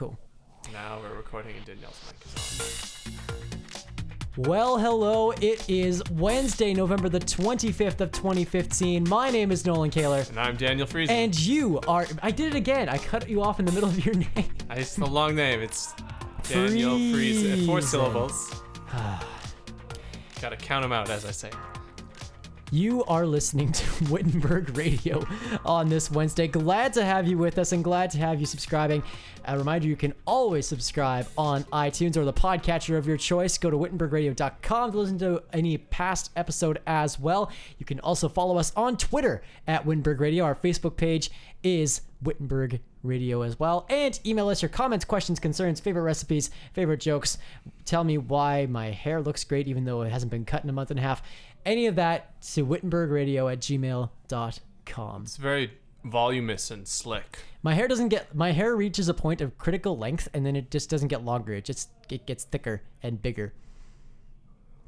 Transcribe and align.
Cool. 0.00 0.18
Now 0.72 0.98
we're 1.02 1.14
recording 1.14 1.54
and 1.54 1.66
Danielle's 1.66 2.00
mic 2.06 2.16
is 2.24 3.06
on. 3.06 4.44
Well, 4.48 4.78
hello. 4.78 5.32
It 5.32 5.68
is 5.68 6.02
Wednesday, 6.12 6.72
November 6.72 7.10
the 7.10 7.20
25th 7.20 8.00
of 8.00 8.10
2015. 8.10 9.06
My 9.06 9.28
name 9.28 9.52
is 9.52 9.66
Nolan 9.66 9.90
Kaler. 9.90 10.24
And 10.26 10.40
I'm 10.40 10.56
Daniel 10.56 10.86
Friesen. 10.86 11.10
And 11.10 11.38
you 11.38 11.80
are. 11.86 12.06
I 12.22 12.30
did 12.30 12.54
it 12.54 12.56
again. 12.56 12.88
I 12.88 12.96
cut 12.96 13.28
you 13.28 13.42
off 13.42 13.60
in 13.60 13.66
the 13.66 13.72
middle 13.72 13.90
of 13.90 14.02
your 14.02 14.14
name. 14.36 14.48
it's 14.70 14.94
the 14.94 15.04
long 15.04 15.34
name. 15.34 15.60
It's 15.60 15.92
Daniel 16.48 16.96
Friesen. 16.96 17.66
Four 17.66 17.82
syllables. 17.82 18.54
Gotta 20.40 20.56
count 20.56 20.82
them 20.82 20.92
out 20.92 21.10
as 21.10 21.26
I 21.26 21.30
say. 21.30 21.50
You 22.72 23.02
are 23.04 23.26
listening 23.26 23.72
to 23.72 24.04
Wittenberg 24.10 24.76
Radio 24.76 25.26
on 25.64 25.88
this 25.88 26.08
Wednesday. 26.08 26.46
Glad 26.46 26.92
to 26.92 27.04
have 27.04 27.26
you 27.26 27.36
with 27.36 27.58
us 27.58 27.72
and 27.72 27.82
glad 27.82 28.10
to 28.12 28.18
have 28.18 28.38
you 28.38 28.46
subscribing. 28.46 29.02
A 29.44 29.58
reminder 29.58 29.88
you 29.88 29.96
can 29.96 30.14
always 30.24 30.66
subscribe 30.68 31.26
on 31.36 31.64
iTunes 31.64 32.16
or 32.16 32.24
the 32.24 32.32
podcatcher 32.32 32.96
of 32.96 33.08
your 33.08 33.16
choice. 33.16 33.58
Go 33.58 33.70
to 33.70 33.76
wittenbergradio.com 33.76 34.92
to 34.92 34.98
listen 34.98 35.18
to 35.18 35.42
any 35.52 35.78
past 35.78 36.30
episode 36.36 36.80
as 36.86 37.18
well. 37.18 37.50
You 37.78 37.86
can 37.86 37.98
also 38.00 38.28
follow 38.28 38.56
us 38.56 38.72
on 38.76 38.96
Twitter 38.96 39.42
at 39.66 39.84
Wittenberg 39.84 40.20
Radio. 40.20 40.44
Our 40.44 40.54
Facebook 40.54 40.96
page 40.96 41.30
is 41.64 42.02
Wittenberg 42.22 42.80
Radio 43.02 43.42
as 43.42 43.58
well. 43.58 43.86
And 43.88 44.18
email 44.26 44.48
us 44.48 44.62
your 44.62 44.68
comments, 44.68 45.04
questions, 45.04 45.40
concerns, 45.40 45.80
favorite 45.80 46.02
recipes, 46.02 46.50
favorite 46.72 47.00
jokes. 47.00 47.38
Tell 47.84 48.04
me 48.04 48.18
why 48.18 48.66
my 48.66 48.90
hair 48.90 49.20
looks 49.20 49.44
great 49.44 49.68
even 49.68 49.84
though 49.84 50.02
it 50.02 50.10
hasn't 50.10 50.30
been 50.30 50.44
cut 50.44 50.64
in 50.64 50.70
a 50.70 50.72
month 50.72 50.90
and 50.90 50.98
a 50.98 51.02
half. 51.02 51.22
Any 51.64 51.86
of 51.86 51.96
that 51.96 52.40
to 52.52 52.66
wittenbergradio 52.66 53.52
at 53.52 53.60
gmail.com. 53.60 55.22
It's 55.22 55.36
very 55.36 55.72
voluminous 56.04 56.70
and 56.70 56.86
slick. 56.86 57.40
My 57.62 57.74
hair 57.74 57.88
doesn't 57.88 58.08
get 58.08 58.34
my 58.34 58.52
hair 58.52 58.74
reaches 58.74 59.08
a 59.08 59.14
point 59.14 59.40
of 59.40 59.58
critical 59.58 59.96
length 59.96 60.28
and 60.32 60.46
then 60.46 60.56
it 60.56 60.70
just 60.70 60.88
doesn't 60.88 61.08
get 61.08 61.24
longer. 61.24 61.52
It 61.54 61.64
just 61.64 61.90
it 62.10 62.26
gets 62.26 62.44
thicker 62.44 62.82
and 63.02 63.20
bigger. 63.20 63.52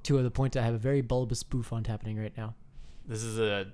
To 0.05 0.23
the 0.23 0.31
point 0.31 0.57
I 0.57 0.63
have 0.63 0.75
a 0.75 0.79
very 0.79 1.01
bulbous 1.01 1.43
bouffant 1.43 1.87
happening 1.87 2.19
right 2.19 2.37
now. 2.37 2.55
This 3.07 3.23
is 3.23 3.39
a 3.39 3.67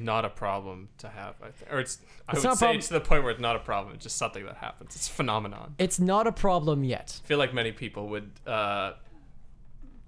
not 0.00 0.24
a 0.24 0.30
problem 0.30 0.88
to 0.98 1.08
have. 1.08 1.34
I 1.42 1.50
think, 1.50 1.72
or 1.72 1.78
it's. 1.80 1.98
I 2.28 2.32
It's 2.32 2.40
would 2.40 2.44
not 2.48 2.54
a 2.54 2.56
say 2.56 2.66
problem- 2.66 2.82
to 2.82 2.92
the 2.94 3.00
point 3.00 3.22
where 3.22 3.32
it's 3.32 3.40
not 3.40 3.56
a 3.56 3.60
problem. 3.60 3.94
It's 3.94 4.04
just 4.04 4.16
something 4.16 4.44
that 4.46 4.56
happens. 4.56 4.96
It's 4.96 5.08
a 5.08 5.12
phenomenon. 5.12 5.74
It's 5.78 5.98
not 6.00 6.26
a 6.26 6.32
problem 6.32 6.84
yet. 6.84 7.20
I 7.24 7.26
feel 7.28 7.38
like 7.38 7.52
many 7.54 7.72
people 7.72 8.08
would 8.08 8.30
uh, 8.46 8.92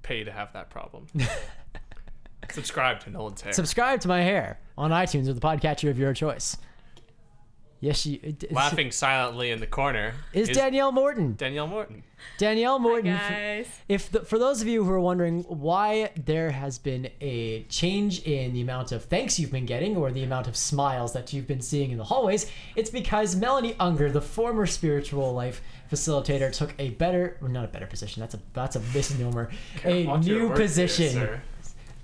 pay 0.02 0.24
to 0.24 0.32
have 0.32 0.52
that 0.54 0.70
problem. 0.70 1.06
Subscribe 2.50 3.00
to 3.00 3.10
Nolan's 3.10 3.40
hair. 3.40 3.52
Subscribe 3.52 4.00
to 4.00 4.08
my 4.08 4.20
hair 4.22 4.58
on 4.76 4.90
iTunes 4.90 5.28
or 5.28 5.32
the 5.32 5.40
podcatcher 5.40 5.88
of 5.88 5.98
your 5.98 6.12
choice. 6.12 6.56
Yes, 7.82 7.98
she 7.98 8.20
uh, 8.24 8.54
Laughing 8.54 8.92
silently 8.92 9.50
in 9.50 9.58
the 9.58 9.66
corner 9.66 10.14
is 10.32 10.48
Danielle 10.48 10.92
Morton. 10.92 11.34
Danielle 11.34 11.66
Morton. 11.66 12.04
Danielle 12.38 12.78
Morton. 12.78 13.12
guys. 13.12 13.66
If 13.88 14.08
the, 14.08 14.20
for 14.20 14.38
those 14.38 14.62
of 14.62 14.68
you 14.68 14.84
who 14.84 14.90
are 14.92 15.00
wondering 15.00 15.42
why 15.42 16.10
there 16.14 16.52
has 16.52 16.78
been 16.78 17.10
a 17.20 17.64
change 17.64 18.22
in 18.22 18.52
the 18.52 18.60
amount 18.60 18.92
of 18.92 19.06
thanks 19.06 19.40
you've 19.40 19.50
been 19.50 19.66
getting 19.66 19.96
or 19.96 20.12
the 20.12 20.22
amount 20.22 20.46
of 20.46 20.56
smiles 20.56 21.12
that 21.14 21.32
you've 21.32 21.48
been 21.48 21.60
seeing 21.60 21.90
in 21.90 21.98
the 21.98 22.04
hallways, 22.04 22.48
it's 22.76 22.88
because 22.88 23.34
Melanie 23.34 23.74
Unger, 23.80 24.12
the 24.12 24.22
former 24.22 24.64
spiritual 24.66 25.34
life 25.34 25.60
facilitator, 25.90 26.52
took 26.52 26.76
a 26.78 26.90
better, 26.90 27.36
or 27.42 27.48
not 27.48 27.64
a 27.64 27.68
better 27.68 27.86
position. 27.86 28.20
That's 28.20 28.34
a 28.34 28.40
that's 28.52 28.76
a 28.76 28.80
misnomer. 28.94 29.50
a 29.82 30.04
new 30.18 30.50
words 30.50 30.76
there, 30.76 30.86
position. 30.86 31.40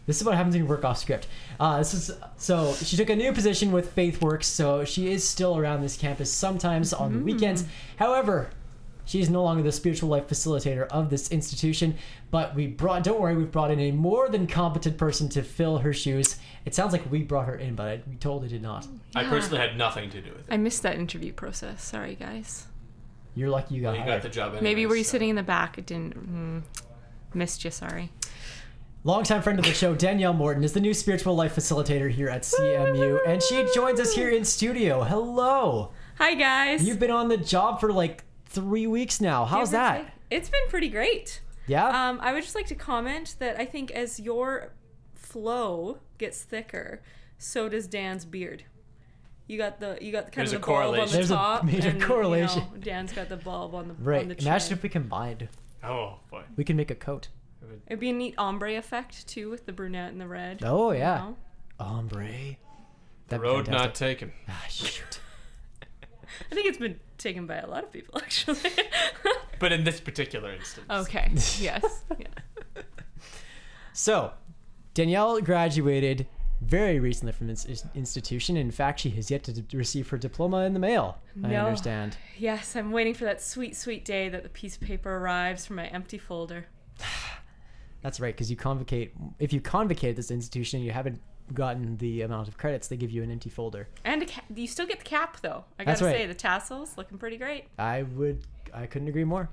Sir. 0.08 0.18
This 0.18 0.20
is 0.20 0.24
what 0.24 0.34
happens 0.34 0.54
when 0.54 0.64
you 0.64 0.68
work 0.68 0.84
off 0.84 0.98
script. 0.98 1.28
Uh, 1.60 1.78
this 1.78 1.94
is 1.94 2.10
so 2.36 2.74
she 2.74 2.96
took 2.96 3.10
a 3.10 3.16
new 3.16 3.32
position 3.32 3.72
with 3.72 3.94
FaithWorks, 3.94 4.44
so 4.44 4.84
she 4.84 5.12
is 5.12 5.26
still 5.26 5.56
around 5.56 5.82
this 5.82 5.96
campus 5.96 6.32
sometimes 6.32 6.92
on 6.92 7.12
the 7.12 7.18
weekends. 7.20 7.64
However, 7.96 8.50
she 9.04 9.20
is 9.20 9.30
no 9.30 9.42
longer 9.42 9.62
the 9.62 9.72
spiritual 9.72 10.10
life 10.10 10.28
facilitator 10.28 10.86
of 10.88 11.08
this 11.08 11.30
institution. 11.30 11.96
But 12.30 12.54
we 12.54 12.66
brought, 12.66 13.04
don't 13.04 13.18
worry, 13.18 13.34
we've 13.36 13.50
brought 13.50 13.70
in 13.70 13.80
a 13.80 13.90
more 13.90 14.28
than 14.28 14.46
competent 14.46 14.98
person 14.98 15.30
to 15.30 15.42
fill 15.42 15.78
her 15.78 15.94
shoes. 15.94 16.36
It 16.66 16.74
sounds 16.74 16.92
like 16.92 17.10
we 17.10 17.22
brought 17.22 17.46
her 17.46 17.56
in, 17.56 17.74
but 17.74 17.88
I, 17.88 18.02
we 18.06 18.16
totally 18.16 18.48
did 18.48 18.60
not. 18.60 18.86
I 19.14 19.24
personally 19.24 19.60
had 19.60 19.78
nothing 19.78 20.10
to 20.10 20.20
do 20.20 20.30
with 20.30 20.40
it. 20.40 20.52
I 20.52 20.58
missed 20.58 20.82
that 20.82 20.96
interview 20.96 21.32
process. 21.32 21.82
Sorry, 21.82 22.16
guys. 22.16 22.66
You're 23.34 23.48
lucky 23.48 23.76
you 23.76 23.80
got 23.82 23.92
You 23.92 24.00
got 24.00 24.08
hired. 24.08 24.22
the 24.24 24.28
job. 24.28 24.60
Maybe 24.60 24.84
were 24.84 24.96
you 24.96 25.04
so. 25.04 25.12
sitting 25.12 25.30
in 25.30 25.36
the 25.36 25.42
back? 25.42 25.78
It 25.78 25.86
didn't. 25.86 26.14
Mm, 26.14 26.62
missed 27.32 27.64
you. 27.64 27.70
Sorry. 27.70 28.10
Longtime 29.04 29.42
friend 29.42 29.58
of 29.58 29.64
the 29.64 29.72
show, 29.72 29.94
Danielle 29.94 30.32
Morton, 30.32 30.64
is 30.64 30.72
the 30.72 30.80
new 30.80 30.92
spiritual 30.92 31.34
life 31.34 31.54
facilitator 31.54 32.10
here 32.10 32.28
at 32.28 32.42
CMU, 32.42 33.20
and 33.26 33.40
she 33.42 33.66
joins 33.74 34.00
us 34.00 34.12
here 34.12 34.28
in 34.28 34.44
studio. 34.44 35.02
Hello. 35.04 35.92
Hi, 36.16 36.34
guys. 36.34 36.82
You've 36.86 36.98
been 36.98 37.12
on 37.12 37.28
the 37.28 37.36
job 37.36 37.78
for 37.80 37.92
like 37.92 38.24
three 38.46 38.86
weeks 38.88 39.20
now. 39.20 39.44
How's 39.44 39.68
Give 39.68 39.78
that? 39.78 39.96
take. 40.02 40.12
It's 40.30 40.48
been 40.50 40.68
pretty 40.68 40.88
great. 40.88 41.40
Yeah. 41.68 41.86
Um, 41.86 42.18
I 42.20 42.32
would 42.32 42.42
just 42.42 42.56
like 42.56 42.66
to 42.66 42.74
comment 42.74 43.36
that 43.38 43.58
I 43.58 43.64
think 43.64 43.92
as 43.92 44.18
your 44.18 44.72
flow 45.14 45.98
gets 46.18 46.42
thicker, 46.42 47.00
so 47.38 47.68
does 47.68 47.86
Dan's 47.86 48.24
beard. 48.24 48.64
You 49.46 49.58
got 49.58 49.78
the 49.80 49.96
you 50.00 50.10
got 50.12 50.26
the 50.26 50.32
kind 50.32 50.46
There's 50.46 50.52
of 50.52 50.58
a 50.58 50.60
the 50.60 50.66
bulb 50.66 50.76
on 50.76 50.90
the 50.90 50.96
correlation. 50.98 51.12
There's 51.16 51.30
a 51.30 51.34
top, 51.34 51.64
major 51.64 51.88
and, 51.90 52.00
you 52.00 52.06
correlation. 52.06 52.62
know, 52.74 52.78
Dan's 52.80 53.12
got 53.12 53.28
the 53.28 53.36
bulb 53.36 53.74
on 53.74 53.88
the 53.88 53.94
right. 53.94 54.22
On 54.22 54.28
the 54.28 54.36
Imagine 54.42 54.72
if 54.72 54.82
we 54.82 54.88
combined. 54.88 55.48
Oh 55.84 56.16
boy. 56.30 56.42
We 56.56 56.64
can 56.64 56.76
make 56.76 56.90
a 56.90 56.94
coat. 56.94 57.28
It'd 57.86 58.00
be 58.00 58.10
a 58.10 58.12
neat 58.12 58.34
ombre 58.38 58.76
effect 58.76 59.26
too 59.26 59.50
with 59.50 59.66
the 59.66 59.72
brunette 59.72 60.12
and 60.12 60.20
the 60.20 60.26
red. 60.28 60.62
Oh 60.64 60.92
you 60.92 60.98
yeah. 60.98 61.16
know? 61.18 61.36
Ombre. 61.80 62.26
The 62.26 62.56
That'd 63.28 63.42
be 63.42 63.48
road 63.48 63.68
not 63.68 63.94
taken. 63.94 64.32
Ah, 64.48 64.64
shoot. 64.68 65.20
I 66.50 66.54
think 66.54 66.66
it's 66.66 66.78
been 66.78 66.98
taken 67.18 67.46
by 67.46 67.56
a 67.56 67.66
lot 67.66 67.84
of 67.84 67.92
people 67.92 68.18
actually. 68.22 68.58
But 69.60 69.72
in 69.72 69.82
this 69.82 69.98
particular 70.00 70.52
instance. 70.52 70.86
okay. 70.88 71.32
Yes. 71.58 72.04
Yeah. 72.16 72.82
So, 73.92 74.32
Danielle 74.94 75.40
graduated 75.40 76.28
very 76.60 77.00
recently 77.00 77.32
from 77.32 77.48
this 77.48 77.66
institution. 77.94 78.56
In 78.56 78.70
fact, 78.70 79.00
she 79.00 79.10
has 79.10 79.30
yet 79.30 79.42
to 79.44 79.60
d- 79.60 79.76
receive 79.76 80.08
her 80.10 80.16
diploma 80.18 80.58
in 80.58 80.74
the 80.74 80.78
mail. 80.78 81.18
I 81.42 81.54
understand. 81.56 82.16
Yes, 82.36 82.76
I'm 82.76 82.92
waiting 82.92 83.14
for 83.14 83.24
that 83.24 83.42
sweet, 83.42 83.76
sweet 83.76 84.04
day 84.04 84.28
that 84.28 84.42
the 84.44 84.48
piece 84.48 84.76
of 84.76 84.82
paper 84.82 85.16
arrives 85.16 85.66
from 85.66 85.76
my 85.76 85.86
empty 85.86 86.18
folder. 86.18 86.66
That's 88.02 88.20
right, 88.20 88.34
because 88.34 88.50
you 88.50 88.56
convocate. 88.56 89.12
If 89.38 89.52
you 89.52 89.60
convocate 89.60 90.14
this 90.16 90.30
institution, 90.30 90.80
you 90.82 90.92
haven't 90.92 91.20
gotten 91.54 91.96
the 91.96 92.22
amount 92.22 92.46
of 92.48 92.56
credits. 92.58 92.88
They 92.88 92.96
give 92.96 93.10
you 93.10 93.22
an 93.22 93.30
empty 93.30 93.50
folder. 93.50 93.88
And 94.04 94.22
a 94.22 94.26
ca- 94.26 94.42
you 94.54 94.66
still 94.68 94.86
get 94.86 94.98
the 94.98 95.04
cap 95.04 95.38
though. 95.40 95.64
I 95.78 95.84
That's 95.84 96.00
gotta 96.00 96.12
right. 96.12 96.20
say 96.20 96.26
the 96.26 96.34
tassels 96.34 96.96
looking 96.96 97.18
pretty 97.18 97.36
great. 97.38 97.64
I 97.78 98.02
would. 98.02 98.42
I 98.72 98.86
couldn't 98.86 99.08
agree 99.08 99.24
more. 99.24 99.48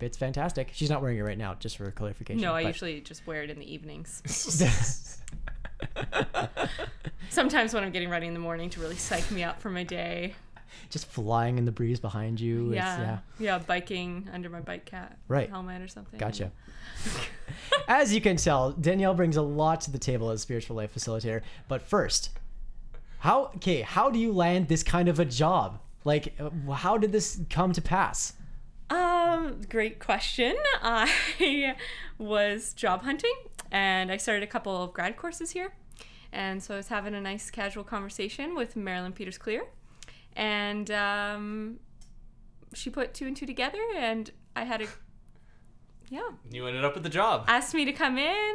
It's 0.00 0.16
fantastic. 0.16 0.70
She's 0.72 0.88
not 0.88 1.02
wearing 1.02 1.18
it 1.18 1.22
right 1.22 1.36
now, 1.36 1.54
just 1.54 1.76
for 1.76 1.90
clarification. 1.90 2.40
No, 2.40 2.54
I 2.54 2.62
but- 2.62 2.68
usually 2.68 3.00
just 3.02 3.26
wear 3.26 3.42
it 3.42 3.50
in 3.50 3.58
the 3.58 3.72
evenings. 3.72 4.22
Sometimes 7.28 7.72
when 7.74 7.84
I'm 7.84 7.92
getting 7.92 8.08
ready 8.10 8.26
in 8.26 8.34
the 8.34 8.40
morning 8.40 8.70
to 8.70 8.80
really 8.80 8.96
psych 8.96 9.30
me 9.30 9.44
up 9.44 9.60
for 9.60 9.70
my 9.70 9.84
day. 9.84 10.34
Just 10.90 11.06
flying 11.06 11.58
in 11.58 11.64
the 11.64 11.72
breeze 11.72 12.00
behind 12.00 12.40
you. 12.40 12.72
Yeah. 12.72 13.00
Yeah. 13.00 13.18
yeah. 13.38 13.58
biking 13.58 14.28
under 14.32 14.48
my 14.48 14.60
bike 14.60 14.84
cap 14.84 15.18
Right. 15.28 15.48
helmet 15.48 15.82
or 15.82 15.88
something. 15.88 16.18
Gotcha. 16.18 16.52
As 17.88 18.14
you 18.14 18.20
can 18.20 18.36
tell, 18.36 18.72
Danielle 18.72 19.14
brings 19.14 19.36
a 19.36 19.42
lot 19.42 19.80
to 19.82 19.90
the 19.90 19.98
table 19.98 20.30
as 20.30 20.40
a 20.40 20.42
spiritual 20.42 20.76
life 20.76 20.94
facilitator. 20.94 21.42
But 21.68 21.82
first, 21.82 22.30
how 23.20 23.46
okay? 23.56 23.82
How 23.82 24.10
do 24.10 24.18
you 24.18 24.32
land 24.32 24.68
this 24.68 24.82
kind 24.82 25.08
of 25.08 25.18
a 25.18 25.24
job? 25.24 25.80
Like, 26.04 26.34
uh, 26.40 26.72
how 26.72 26.96
did 26.98 27.12
this 27.12 27.40
come 27.50 27.72
to 27.72 27.82
pass? 27.82 28.34
Um, 28.88 29.60
great 29.68 29.98
question. 29.98 30.56
I 30.82 31.76
was 32.18 32.72
job 32.74 33.02
hunting 33.02 33.34
and 33.70 34.10
I 34.10 34.16
started 34.16 34.42
a 34.42 34.46
couple 34.46 34.82
of 34.82 34.92
grad 34.92 35.16
courses 35.16 35.50
here. 35.50 35.72
And 36.32 36.62
so 36.62 36.74
I 36.74 36.76
was 36.76 36.88
having 36.88 37.14
a 37.14 37.20
nice 37.20 37.50
casual 37.50 37.84
conversation 37.84 38.54
with 38.54 38.76
Marilyn 38.76 39.12
Peters 39.12 39.38
Kliewer. 39.38 39.66
And 40.36 40.90
um, 40.90 41.80
she 42.72 42.90
put 42.90 43.14
two 43.14 43.26
and 43.26 43.36
two 43.36 43.46
together 43.46 43.78
and 43.96 44.30
I 44.56 44.64
had 44.64 44.82
a, 44.82 44.86
yeah, 46.08 46.28
You 46.50 46.66
ended 46.66 46.84
up 46.84 46.94
with 46.94 47.02
the 47.02 47.08
job. 47.08 47.44
asked 47.48 47.74
me 47.74 47.84
to 47.84 47.92
come 47.92 48.18
in, 48.18 48.54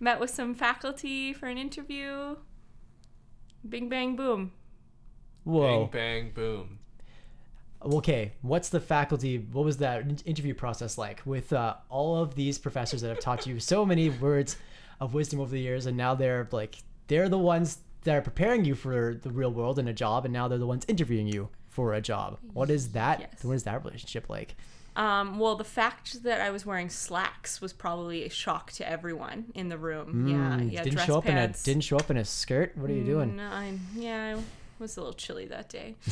met 0.00 0.20
with 0.20 0.30
some 0.30 0.54
faculty 0.54 1.32
for 1.32 1.46
an 1.46 1.58
interview. 1.58 2.36
Bing, 3.68 3.88
bang, 3.88 4.16
boom. 4.16 4.52
Whoa. 5.44 5.86
Bang 5.86 5.90
bang 5.90 6.32
boom. 6.32 6.78
Okay, 7.82 8.32
what's 8.42 8.68
the 8.68 8.80
faculty? 8.80 9.38
What 9.38 9.64
was 9.64 9.78
that 9.78 10.22
interview 10.26 10.52
process 10.52 10.98
like 10.98 11.22
with 11.24 11.52
uh, 11.52 11.76
all 11.88 12.16
of 12.22 12.34
these 12.34 12.58
professors 12.58 13.00
that 13.00 13.08
have 13.08 13.20
taught 13.20 13.46
you 13.46 13.58
so 13.58 13.86
many 13.86 14.10
words 14.10 14.58
of 15.00 15.14
wisdom 15.14 15.40
over 15.40 15.50
the 15.50 15.60
years, 15.60 15.86
and 15.86 15.96
now 15.96 16.14
they're 16.14 16.46
like 16.52 16.76
they're 17.06 17.30
the 17.30 17.38
ones 17.38 17.78
that 18.04 18.16
are 18.16 18.22
preparing 18.22 18.64
you 18.64 18.74
for 18.74 19.14
the 19.20 19.30
real 19.30 19.52
world 19.52 19.78
and 19.78 19.88
a 19.88 19.92
job, 19.92 20.24
and 20.24 20.32
now 20.32 20.48
they're 20.48 20.58
the 20.58 20.66
ones 20.66 20.84
interviewing 20.88 21.26
you 21.26 21.48
for 21.68 21.94
a 21.94 22.00
job. 22.00 22.38
What 22.52 22.70
is 22.70 22.92
that? 22.92 23.20
Yes. 23.20 23.44
What 23.44 23.52
is 23.54 23.62
that 23.64 23.84
relationship 23.84 24.28
like? 24.28 24.56
Um, 24.96 25.38
well, 25.38 25.54
the 25.54 25.64
fact 25.64 26.22
that 26.24 26.40
I 26.40 26.50
was 26.50 26.66
wearing 26.66 26.88
slacks 26.88 27.60
was 27.60 27.72
probably 27.72 28.24
a 28.24 28.28
shock 28.30 28.72
to 28.72 28.88
everyone 28.88 29.46
in 29.54 29.68
the 29.68 29.78
room. 29.78 30.26
yeah, 30.26 30.34
Mm, 30.58 30.72
yeah. 30.72 30.82
didn't 30.82 30.98
show 31.00 31.18
up 31.18 31.24
pants. 31.24 31.66
in 31.66 31.70
a 31.70 31.74
didn't 31.74 31.84
show 31.84 31.96
up 31.96 32.10
in 32.10 32.16
a 32.16 32.24
skirt. 32.24 32.76
What 32.76 32.90
are 32.90 32.94
you 32.94 33.04
doing? 33.04 33.36
Mm, 33.36 33.50
I, 33.50 33.78
yeah, 33.94 34.36
I 34.36 34.42
was 34.82 34.96
a 34.96 35.00
little 35.00 35.14
chilly 35.14 35.46
that 35.46 35.68
day. 35.68 35.94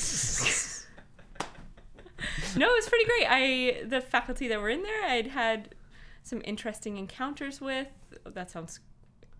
no, 2.57 2.67
it 2.71 2.77
was 2.77 2.89
pretty 2.89 3.05
great. 3.05 3.27
I 3.29 3.83
the 3.85 4.01
faculty 4.01 4.49
that 4.49 4.61
were 4.61 4.69
in 4.71 4.83
there, 4.83 5.05
I'd 5.07 5.29
had 5.29 5.75
some 6.23 6.41
interesting 6.45 6.97
encounters 6.97 7.61
with. 7.61 7.89
That 8.25 8.51
sounds 8.51 8.81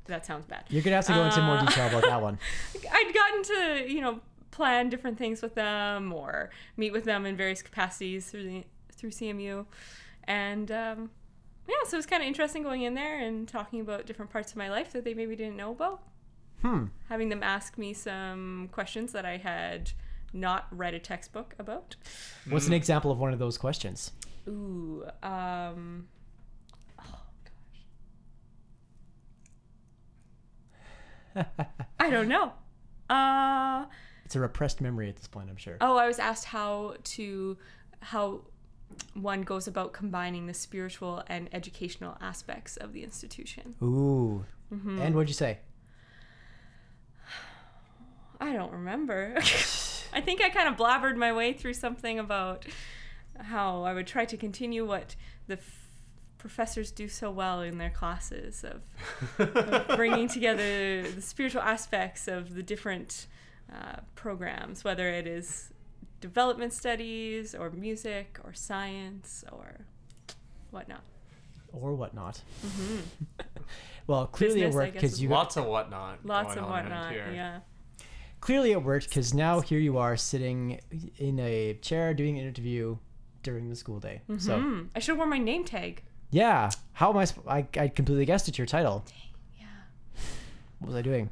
that 0.09 0.27
sounds 0.27 0.45
bad. 0.47 0.65
You're 0.69 0.83
gonna 0.83 0.97
have 0.97 1.07
to 1.07 1.13
go 1.15 1.25
into 1.25 1.41
more 1.43 1.57
Uh, 1.57 1.65
detail 1.65 1.89
about 1.89 2.03
that 2.03 2.21
one. 2.21 2.39
I'd 2.93 3.15
gotten 3.15 3.43
to 3.45 3.93
you 3.93 4.01
know 4.01 4.21
plan 4.51 4.89
different 4.89 5.17
things 5.19 5.41
with 5.43 5.55
them 5.55 6.13
or 6.13 6.51
meet 6.77 6.93
with 6.93 7.05
them 7.05 7.25
in 7.27 7.37
various 7.37 7.63
capacities 7.63 8.31
through 8.31 8.43
the 8.45 8.65
through 8.93 9.11
CMU, 9.11 9.65
and 10.25 10.71
um, 10.73 11.11
yeah, 11.69 11.77
so 11.87 11.95
it 11.97 11.99
was 11.99 12.07
kind 12.07 12.23
of 12.23 12.27
interesting 12.27 12.63
going 12.63 12.83
in 12.83 12.95
there 12.95 13.19
and 13.19 13.47
talking 13.47 13.81
about 13.81 14.07
different 14.07 14.31
parts 14.33 14.51
of 14.51 14.57
my 14.57 14.69
life 14.69 14.93
that 14.93 15.05
they 15.05 15.15
maybe 15.15 15.37
didn't 15.37 15.57
know 15.57 15.71
about. 15.71 16.03
Hmm. 16.63 16.87
Having 17.09 17.29
them 17.29 17.43
ask 17.45 17.79
me 17.79 17.93
some 17.93 18.69
questions 18.73 19.13
that 19.13 19.25
I 19.25 19.37
had 19.37 19.93
not 20.33 20.67
read 20.73 20.93
a 20.95 20.99
textbook 20.99 21.55
about. 21.59 21.95
What's 22.49 22.67
an 22.67 22.73
example 22.73 23.11
of 23.13 23.19
one 23.19 23.33
of 23.33 23.39
those 23.39 23.57
questions? 23.57 24.11
Ooh, 24.49 25.05
um, 25.23 26.09
oh 26.99 27.05
gosh, 27.45 27.81
I 32.01 32.11
don't 32.11 32.29
know. 32.29 32.53
Uh, 33.11 33.87
It's 34.25 34.37
a 34.37 34.41
repressed 34.41 34.81
memory 34.81 35.09
at 35.09 35.17
this 35.17 35.27
point, 35.29 35.49
I'm 35.51 35.57
sure. 35.57 35.77
oh, 35.81 35.97
I 35.97 36.07
was 36.07 36.19
asked 36.19 36.47
how 36.47 36.95
to 37.03 37.57
how 38.01 38.43
one 39.15 39.43
goes 39.43 39.67
about 39.69 39.93
combining 39.93 40.47
the 40.47 40.55
spiritual 40.55 41.23
and 41.27 41.49
educational 41.53 42.17
aspects 42.21 42.77
of 42.77 42.93
the 42.93 43.03
institution. 43.05 43.75
Ooh. 43.83 44.45
Mm-hmm. 44.73 45.01
And 45.01 45.15
what'd 45.15 45.29
you 45.29 45.35
say? 45.35 45.59
I 48.41 48.53
don't 48.53 48.73
remember. 48.73 49.35
I 50.13 50.21
think 50.21 50.41
I 50.41 50.49
kind 50.49 50.69
of 50.69 50.77
blabbered 50.77 51.17
my 51.17 51.33
way 51.33 51.53
through 51.53 51.75
something 51.75 52.19
about 52.19 52.65
how 53.39 53.83
I 53.83 53.93
would 53.95 54.07
try 54.07 54.25
to 54.27 54.37
continue 54.37 54.87
what 54.87 55.17
the 55.47 55.55
f- 55.55 55.88
professors 56.39 56.91
do 56.93 57.09
so 57.09 57.31
well 57.31 57.61
in 57.63 57.79
their 57.79 57.91
classes 57.91 58.65
of, 58.65 58.83
of 59.57 59.97
bringing 59.97 60.29
together 60.37 61.03
the 61.03 61.21
spiritual 61.23 61.63
aspects 61.63 62.29
of 62.29 62.55
the 62.55 62.63
different 62.63 63.27
uh, 63.73 63.97
programs, 64.15 64.85
whether 64.85 65.09
it 65.09 65.27
is 65.27 65.73
development 66.21 66.73
studies 66.73 67.55
or 67.55 67.71
music 67.71 68.39
or 68.45 68.53
science 68.55 69.45
or 69.53 69.81
whatnot. 70.71 71.03
Or 71.73 71.95
whatnot. 71.95 72.41
well, 74.07 74.27
clearly 74.27 74.61
Mm-hmm. 74.63 74.69
Business, 74.69 74.75
it 74.75 74.79
worked 74.79 74.93
because 74.95 75.13
is 75.15 75.23
you 75.23 75.29
Lots 75.29 75.57
of 75.57 75.65
whatnot. 75.67 76.25
Lots 76.25 76.55
going 76.55 76.59
of 76.65 76.71
whatnot. 76.71 77.13
here. 77.13 77.31
Yeah. 77.35 77.61
clearly 78.41 78.73
it 78.73 78.83
worked 78.83 79.09
because 79.09 79.35
now 79.35 79.61
here 79.61 79.79
you 79.79 79.99
are 79.99 80.17
sitting 80.17 80.81
in 81.19 81.39
a 81.41 81.75
chair 81.83 82.15
doing 82.15 82.39
an 82.39 82.47
interview 82.47 82.97
during 83.43 83.69
the 83.69 83.77
school 83.77 84.01
day. 84.01 84.23
So 84.39 84.59
Hmm. 84.61 84.83
I 84.95 84.99
should 85.01 85.13
have 85.13 85.19
worn 85.19 85.31
my 85.31 85.39
name 85.39 85.65
tag. 85.65 86.03
Yeah, 86.31 86.71
how 86.93 87.11
am 87.11 87.17
I? 87.17 87.25
Sp- 87.29 87.47
I 87.49 87.67
I 87.77 87.89
completely 87.89 88.25
guessed 88.27 88.49
it's 88.49 88.59
your 88.59 88.67
title. 88.67 89.05
Yeah. 89.59 89.67
What 90.81 90.89
was 90.89 90.97
I 90.97 91.03
doing? 91.03 91.31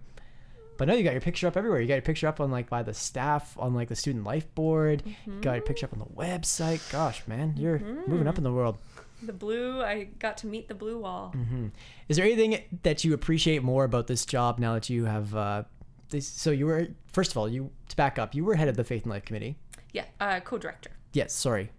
But 0.78 0.88
no, 0.88 0.94
you 0.94 1.04
got 1.04 1.12
your 1.12 1.22
picture 1.22 1.46
up 1.46 1.56
everywhere. 1.56 1.80
You 1.80 1.88
got 1.88 1.94
your 1.94 2.02
picture 2.02 2.28
up 2.28 2.38
on 2.40 2.50
like 2.50 2.68
by 2.68 2.82
the 2.82 2.92
staff 2.92 3.56
on 3.58 3.74
like 3.74 3.88
the 3.88 3.96
student 3.96 4.24
life 4.24 4.52
board. 4.54 5.02
You 5.26 5.40
got 5.40 5.54
your 5.54 5.62
picture 5.62 5.86
up 5.86 5.92
on 5.94 5.98
the 6.00 6.04
website. 6.04 6.90
Gosh, 6.92 7.22
man, 7.26 7.54
you're 7.56 7.78
moving 8.06 8.26
up 8.28 8.36
in 8.38 8.44
the 8.44 8.52
world. 8.52 8.76
The 9.22 9.32
blue, 9.32 9.80
I 9.80 10.04
got 10.18 10.36
to 10.38 10.46
meet 10.46 10.68
the 10.68 10.74
blue 10.74 10.98
wall. 10.98 11.30
hmm 11.30 11.68
Is 12.08 12.16
there 12.18 12.26
anything 12.26 12.62
that 12.82 13.02
you 13.04 13.14
appreciate 13.14 13.62
more 13.62 13.84
about 13.84 14.06
this 14.06 14.26
job 14.26 14.58
now 14.58 14.74
that 14.74 14.90
you 14.90 15.06
have? 15.06 15.34
Uh, 15.34 15.62
this, 16.10 16.28
so 16.28 16.50
you 16.50 16.66
were 16.66 16.88
first 17.06 17.30
of 17.30 17.38
all, 17.38 17.48
you 17.48 17.70
to 17.88 17.96
back 17.96 18.18
up, 18.18 18.34
you 18.34 18.44
were 18.44 18.54
head 18.54 18.68
of 18.68 18.76
the 18.76 18.84
Faith 18.84 19.04
and 19.04 19.10
Life 19.12 19.24
Committee. 19.24 19.56
Yeah, 19.92 20.04
uh, 20.20 20.40
co-director. 20.40 20.90
Yes, 21.14 21.32
sorry. 21.32 21.70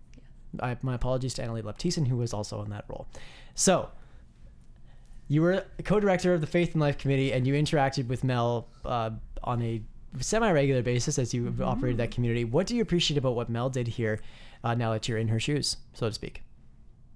I, 0.59 0.77
my 0.81 0.95
apologies 0.95 1.33
to 1.35 1.41
Annalie 1.43 1.63
Leptison, 1.63 2.07
who 2.07 2.17
was 2.17 2.33
also 2.33 2.63
in 2.63 2.69
that 2.69 2.85
role. 2.87 3.07
So, 3.55 3.89
you 5.27 5.41
were 5.41 5.65
co-director 5.83 6.33
of 6.33 6.41
the 6.41 6.47
Faith 6.47 6.73
and 6.73 6.81
Life 6.81 6.97
Committee, 6.97 7.33
and 7.33 7.45
you 7.45 7.53
interacted 7.53 8.07
with 8.07 8.23
Mel 8.23 8.67
uh, 8.85 9.11
on 9.43 9.61
a 9.61 9.81
semi-regular 10.19 10.81
basis 10.81 11.19
as 11.19 11.33
you 11.33 11.53
operated 11.61 11.97
that 11.99 12.11
community. 12.11 12.45
What 12.45 12.65
do 12.65 12.75
you 12.75 12.81
appreciate 12.81 13.17
about 13.17 13.35
what 13.35 13.49
Mel 13.49 13.69
did 13.69 13.87
here, 13.87 14.21
uh, 14.63 14.73
now 14.73 14.93
that 14.93 15.07
you're 15.07 15.17
in 15.17 15.27
her 15.27 15.39
shoes, 15.39 15.77
so 15.93 16.07
to 16.07 16.13
speak? 16.13 16.43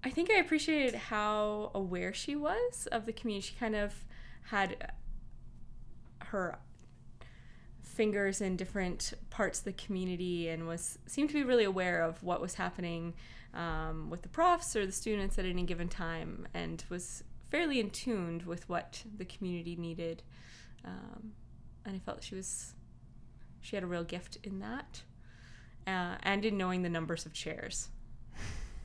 I 0.03 0.09
think 0.09 0.29
I 0.29 0.35
appreciated 0.35 0.95
how 0.95 1.71
aware 1.73 2.13
she 2.13 2.35
was 2.35 2.87
of 2.91 3.05
the 3.05 3.13
community. 3.13 3.47
She 3.47 3.55
kind 3.55 3.75
of 3.75 3.93
had 4.45 4.91
her 6.25 6.57
fingers 7.91 8.41
in 8.41 8.55
different 8.55 9.13
parts 9.29 9.59
of 9.59 9.65
the 9.65 9.73
community 9.73 10.49
and 10.49 10.67
was 10.67 10.97
seemed 11.05 11.29
to 11.29 11.35
be 11.35 11.43
really 11.43 11.63
aware 11.63 12.01
of 12.01 12.21
what 12.23 12.41
was 12.41 12.55
happening 12.55 13.13
um, 13.53 14.09
with 14.09 14.21
the 14.21 14.29
profs 14.29 14.75
or 14.75 14.85
the 14.85 14.91
students 14.91 15.37
at 15.37 15.45
any 15.45 15.63
given 15.63 15.89
time 15.89 16.47
and 16.53 16.83
was 16.89 17.23
fairly 17.49 17.79
in 17.79 17.89
tuned 17.89 18.43
with 18.43 18.67
what 18.69 19.03
the 19.17 19.25
community 19.25 19.75
needed 19.75 20.23
um, 20.85 21.33
and 21.85 21.95
i 21.95 21.99
felt 21.99 22.23
she 22.23 22.35
was 22.35 22.73
she 23.59 23.75
had 23.75 23.83
a 23.83 23.87
real 23.87 24.03
gift 24.03 24.37
in 24.43 24.59
that 24.59 25.01
uh, 25.85 26.15
and 26.23 26.45
in 26.45 26.57
knowing 26.57 26.81
the 26.81 26.89
numbers 26.89 27.25
of 27.25 27.33
chairs 27.33 27.89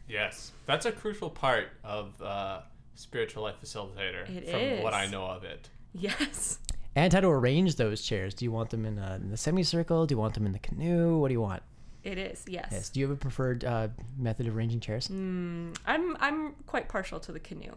Yes, 0.08 0.52
that's 0.66 0.86
a 0.86 0.92
crucial 0.92 1.30
part 1.30 1.68
of 1.82 2.20
uh, 2.22 2.60
spiritual 2.94 3.42
life 3.42 3.56
facilitator. 3.62 4.28
It 4.28 4.48
from 4.48 4.82
what 4.82 4.94
I 4.94 5.06
know 5.06 5.26
of 5.26 5.44
it. 5.44 5.68
yes 5.92 6.58
And 6.96 7.12
how 7.12 7.20
to 7.20 7.28
arrange 7.28 7.76
those 7.76 8.00
chairs? 8.02 8.32
Do 8.34 8.44
you 8.46 8.50
want 8.50 8.70
them 8.70 8.84
in, 8.87 8.98
a, 8.98 9.16
in 9.16 9.31
the 9.31 9.37
semicircle? 9.37 10.06
Do 10.06 10.14
you 10.14 10.19
want 10.19 10.32
them 10.34 10.46
in 10.46 10.52
the 10.52 10.58
canoe? 10.58 11.19
What 11.19 11.28
do 11.28 11.34
you 11.34 11.40
want? 11.43 11.62
It 12.02 12.16
is, 12.19 12.44
yes. 12.48 12.69
Yes. 12.72 12.88
Do 12.88 13.00
you 13.00 13.08
have 13.08 13.16
a 13.16 13.20
preferred 13.20 13.64
uh, 13.64 13.88
method 14.16 14.46
of 14.46 14.56
arranging 14.56 14.81
chairs? 14.81 15.08
Mm, 15.08 15.76
I'm 15.87 16.16
I'm 16.20 16.52
quite 16.66 16.88
partial 16.88 17.20
to 17.20 17.32
the 17.32 17.40
canoe. 17.40 17.75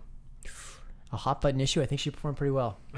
A 1.12 1.18
hot 1.18 1.42
button 1.42 1.60
issue. 1.60 1.82
I 1.82 1.86
think 1.86 2.00
she 2.00 2.12
performed 2.12 2.38
pretty 2.38 2.52
well. 2.52 2.78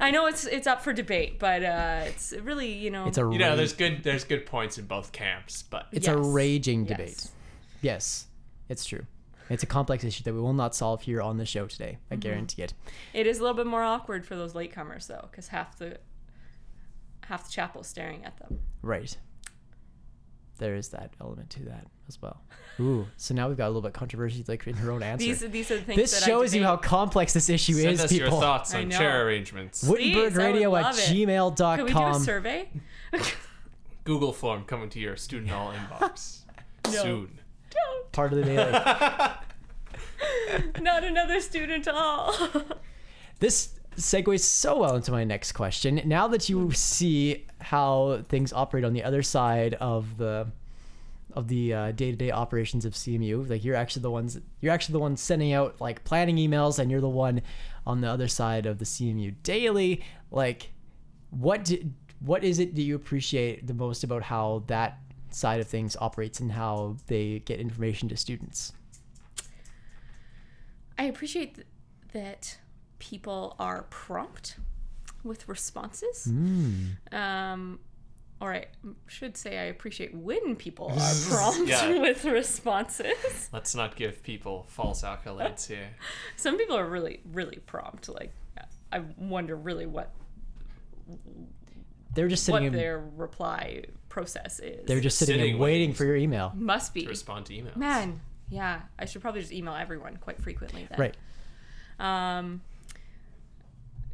I 0.00 0.10
know 0.10 0.26
it's 0.26 0.44
it's 0.46 0.66
up 0.66 0.82
for 0.82 0.92
debate, 0.92 1.38
but 1.38 1.62
uh, 1.62 2.00
it's 2.06 2.32
really 2.42 2.72
you 2.72 2.90
know 2.90 3.06
It's 3.06 3.18
a 3.18 3.20
You 3.20 3.38
know, 3.38 3.54
there's 3.54 3.74
good 3.74 4.02
there's 4.02 4.24
good 4.24 4.46
points 4.46 4.78
in 4.78 4.86
both 4.86 5.12
camps, 5.12 5.62
but 5.62 5.86
it's 5.92 6.08
a 6.08 6.16
Yes. 6.16 6.26
raging 6.26 6.86
Yes. 6.86 6.96
debate. 6.96 7.26
Yes, 7.82 8.26
it's 8.68 8.84
true. 8.84 9.06
It's 9.50 9.62
a 9.62 9.66
complex 9.66 10.04
issue 10.04 10.22
that 10.24 10.34
we 10.34 10.40
will 10.40 10.52
not 10.52 10.74
solve 10.74 11.02
here 11.02 11.22
on 11.22 11.36
the 11.38 11.46
show 11.46 11.66
today. 11.66 11.98
I 12.10 12.14
Mm-hmm. 12.14 12.20
guarantee 12.20 12.62
it. 12.62 12.74
it 13.14 13.26
is 13.26 13.38
a 13.38 13.42
little 13.42 13.56
bit 13.56 13.66
more 13.66 13.82
awkward 13.82 14.26
for 14.26 14.36
those 14.36 14.52
latecomers 14.52 15.06
though, 15.06 15.26
because 15.30 15.48
half 15.48 15.78
the 15.78 15.98
half 17.24 17.44
the 17.46 17.50
chapel's 17.52 17.86
staring 17.86 18.24
at 18.24 18.36
them. 18.38 18.60
Right. 18.82 19.16
There 20.58 20.74
is 20.74 20.88
that 20.88 21.12
element 21.20 21.50
to 21.50 21.64
that 21.66 21.86
as 22.08 22.20
well. 22.20 22.42
Ooh, 22.80 23.06
so 23.16 23.32
now 23.34 23.46
we've 23.48 23.56
got 23.56 23.66
a 23.66 23.68
little 23.68 23.82
bit 23.82 23.88
of 23.88 23.92
controversy, 23.94 24.44
like 24.48 24.66
in 24.66 24.74
her 24.76 24.90
own 24.90 25.02
answer. 25.04 25.24
These 25.26 25.40
these 25.50 25.70
are 25.70 25.76
the 25.78 25.82
things 25.82 25.96
this 26.00 26.18
that 26.20 26.26
shows 26.26 26.52
I 26.52 26.58
you 26.58 26.64
how 26.64 26.76
complex 26.76 27.32
this 27.32 27.48
issue 27.48 27.74
send 27.74 27.90
is, 27.94 28.00
us 28.04 28.12
your 28.12 28.28
thoughts 28.30 28.74
on 28.74 28.90
chair 28.90 29.24
arrangements. 29.26 29.84
Wittenberg 29.84 30.32
Please, 30.32 30.38
I 30.38 30.46
would 30.46 30.54
Radio 30.54 30.76
at 30.76 30.98
it. 30.98 31.00
gmail.com. 31.14 31.76
Can 31.76 31.84
we 31.86 31.92
do 31.92 32.06
a 32.06 32.14
survey? 32.20 32.68
Google 34.04 34.32
form 34.32 34.64
coming 34.64 34.88
to 34.90 34.98
your 34.98 35.16
student 35.16 35.50
hall 35.50 35.72
inbox 35.72 36.40
No. 36.86 36.90
soon. 37.02 37.38
Part 38.18 38.32
of 38.32 38.38
the 38.38 38.44
daily. 38.46 38.72
Not 40.82 41.04
another 41.04 41.40
student 41.40 41.86
at 41.86 41.94
all. 41.94 42.34
This 43.38 43.78
segues 43.94 44.40
so 44.40 44.80
well 44.80 44.96
into 44.96 45.12
my 45.12 45.22
next 45.22 45.52
question. 45.52 46.02
Now 46.04 46.26
that 46.26 46.48
you 46.48 46.72
see 46.72 47.46
how 47.60 48.24
things 48.28 48.52
operate 48.52 48.82
on 48.82 48.92
the 48.92 49.04
other 49.04 49.22
side 49.22 49.74
of 49.74 50.18
the 50.18 50.48
of 51.34 51.46
the 51.46 51.72
uh, 51.72 51.92
day-to-day 51.92 52.32
operations 52.32 52.84
of 52.84 52.94
CMU, 52.94 53.48
like 53.48 53.62
you're 53.62 53.76
actually 53.76 54.02
the 54.02 54.10
ones 54.10 54.40
you're 54.60 54.72
actually 54.72 54.94
the 54.94 54.98
one 54.98 55.16
sending 55.16 55.52
out 55.52 55.80
like 55.80 56.02
planning 56.02 56.38
emails, 56.38 56.80
and 56.80 56.90
you're 56.90 57.00
the 57.00 57.08
one 57.08 57.40
on 57.86 58.00
the 58.00 58.10
other 58.10 58.26
side 58.26 58.66
of 58.66 58.80
the 58.80 58.84
CMU 58.84 59.32
daily. 59.44 60.02
Like, 60.32 60.70
what 61.30 61.66
do, 61.66 61.92
what 62.18 62.42
is 62.42 62.58
it 62.58 62.74
that 62.74 62.82
you 62.82 62.96
appreciate 62.96 63.68
the 63.68 63.74
most 63.74 64.02
about 64.02 64.24
how 64.24 64.64
that 64.66 64.98
side 65.30 65.60
of 65.60 65.66
things 65.68 65.96
operates 66.00 66.40
and 66.40 66.52
how 66.52 66.96
they 67.06 67.40
get 67.40 67.60
information 67.60 68.08
to 68.08 68.16
students? 68.16 68.72
I 70.98 71.04
appreciate 71.04 71.54
th- 71.56 71.66
that 72.12 72.58
people 72.98 73.54
are 73.58 73.82
prompt 73.90 74.56
with 75.22 75.48
responses. 75.48 76.26
Mm. 76.28 77.12
Um, 77.14 77.78
or 78.40 78.54
I 78.54 78.66
should 79.06 79.36
say, 79.36 79.58
I 79.58 79.64
appreciate 79.64 80.14
when 80.14 80.56
people 80.56 80.90
are 80.92 81.14
prompt 81.28 81.68
Yeah. 81.68 81.98
with 82.00 82.24
responses. 82.24 83.48
Let's 83.52 83.74
not 83.74 83.96
give 83.96 84.22
people 84.22 84.66
false 84.68 85.02
accolades 85.02 85.66
here. 85.66 85.90
Some 86.36 86.56
people 86.56 86.76
are 86.76 86.86
really, 86.86 87.20
really 87.32 87.58
prompt. 87.66 88.08
Like, 88.08 88.32
I 88.92 89.02
wonder 89.16 89.54
really 89.54 89.86
what 89.86 90.14
They're 92.14 92.28
just 92.28 92.44
sitting 92.44 92.62
what 92.62 92.66
in, 92.68 92.72
their 92.72 92.98
reply 92.98 93.84
process 94.18 94.58
is. 94.60 94.86
they're 94.86 95.00
just 95.00 95.18
sitting, 95.18 95.34
Sitting 95.36 95.50
and 95.52 95.60
waiting 95.60 95.80
waiting. 95.80 95.94
for 95.94 96.04
your 96.04 96.16
email. 96.16 96.52
must 96.56 96.92
be 96.94 97.02
To 97.02 97.08
respond 97.08 97.46
to 97.46 97.52
emails. 97.54 97.76
man. 97.76 98.20
Yeah, 98.50 98.80
I 98.98 99.04
should 99.04 99.20
probably 99.22 99.40
just 99.42 99.52
email 99.52 99.74
everyone 99.74 100.16
quite 100.16 100.40
frequently. 100.40 100.86
Then. 100.88 100.98
Right. 100.98 101.16
Um, 102.00 102.62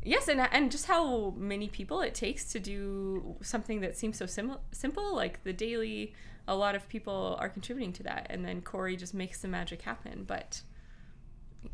yes, 0.02 0.26
and 0.28 0.40
and 0.40 0.70
just 0.72 0.86
how 0.86 1.30
many 1.36 1.68
people 1.68 2.00
it 2.00 2.14
takes 2.14 2.44
to 2.52 2.58
do 2.60 3.36
something 3.42 3.80
that 3.80 3.96
seems 3.96 4.18
so 4.18 4.26
sim- 4.26 4.58
simple, 4.72 5.14
like 5.14 5.44
the 5.44 5.52
daily. 5.52 6.14
A 6.46 6.54
lot 6.54 6.74
of 6.74 6.86
people 6.90 7.36
are 7.40 7.48
contributing 7.48 7.92
to 7.94 8.02
that, 8.02 8.26
and 8.28 8.44
then 8.44 8.60
Corey 8.60 8.96
just 8.96 9.14
makes 9.14 9.40
the 9.40 9.48
magic 9.48 9.80
happen. 9.82 10.24
But 10.26 10.60